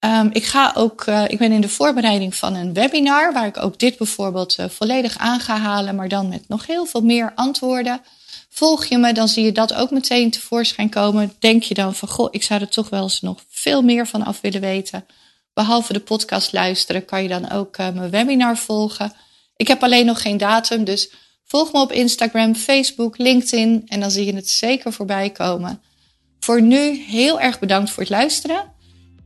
Um, 0.06 0.30
ik 0.34 0.46
ga 0.46 0.72
ook, 0.76 1.06
uh, 1.06 1.24
ik 1.28 1.38
ben 1.38 1.52
in 1.52 1.62
de 1.62 1.70
voorbereiding 1.70 2.36
van 2.36 2.56
een 2.56 2.74
webinar 2.74 3.34
waar 3.34 3.46
ik 3.46 3.58
ook 3.58 3.80
dit 3.80 3.98
bijvoorbeeld 3.98 4.60
uh, 4.60 4.70
volledig 4.70 5.18
aan 5.18 5.40
ga 5.40 5.58
halen, 5.58 5.96
maar 5.96 6.08
dan 6.08 6.30
met 6.30 6.48
nog 6.48 6.68
heel 6.68 6.86
veel 6.86 7.02
meer 7.02 7.32
antwoorden. 7.36 8.02
Volg 8.50 8.86
je 8.86 8.98
me, 8.98 9.14
dan 9.14 9.28
zie 9.28 9.44
je 9.44 9.52
dat 9.52 9.74
ook 9.74 9.92
meteen 9.92 10.32
tevoorschijn 10.32 10.90
komen. 10.90 11.34
Denk 11.40 11.64
je 11.64 11.74
dan 11.74 11.96
van, 11.96 12.10
goh, 12.10 12.28
ik 12.32 12.44
zou 12.44 12.62
er 12.62 12.70
toch 12.70 12.90
wel 12.90 13.04
eens 13.04 13.22
nog 13.22 13.44
veel 13.50 13.82
meer 13.82 14.08
van 14.08 14.24
af 14.24 14.42
willen 14.42 14.62
weten. 14.62 15.06
Behalve 15.54 15.94
de 15.94 16.00
podcast 16.00 16.54
luisteren, 16.54 17.06
kan 17.06 17.24
je 17.24 17.30
dan 17.30 17.52
ook 17.52 17.78
uh, 17.78 17.90
mijn 17.90 18.10
webinar 18.10 18.58
volgen. 18.58 19.14
Ik 19.56 19.68
heb 19.68 19.84
alleen 19.84 20.06
nog 20.06 20.22
geen 20.22 20.38
datum, 20.38 20.84
dus 20.84 21.12
volg 21.46 21.74
me 21.74 21.82
op 21.82 21.92
Instagram, 21.92 22.56
Facebook, 22.56 23.18
LinkedIn 23.18 23.84
en 23.86 24.00
dan 24.00 24.12
zie 24.12 24.26
je 24.26 24.36
het 24.36 24.50
zeker 24.50 24.94
voorbij 24.94 25.30
komen. 25.30 25.82
Voor 26.40 26.62
nu 26.62 27.04
heel 27.08 27.40
erg 27.40 27.60
bedankt 27.60 27.90
voor 27.90 28.04
het 28.04 28.12
luisteren. 28.12 28.73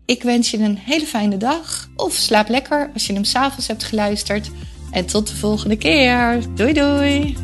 Ik 0.07 0.23
wens 0.23 0.51
je 0.51 0.57
een 0.57 0.77
hele 0.77 1.05
fijne 1.05 1.37
dag. 1.37 1.89
Of 1.95 2.13
slaap 2.13 2.49
lekker 2.49 2.89
als 2.93 3.07
je 3.07 3.13
hem 3.13 3.23
s'avonds 3.23 3.67
hebt 3.67 3.83
geluisterd. 3.83 4.49
En 4.91 5.05
tot 5.05 5.27
de 5.27 5.35
volgende 5.35 5.77
keer. 5.77 6.39
Doei 6.55 6.73
doei. 6.73 7.35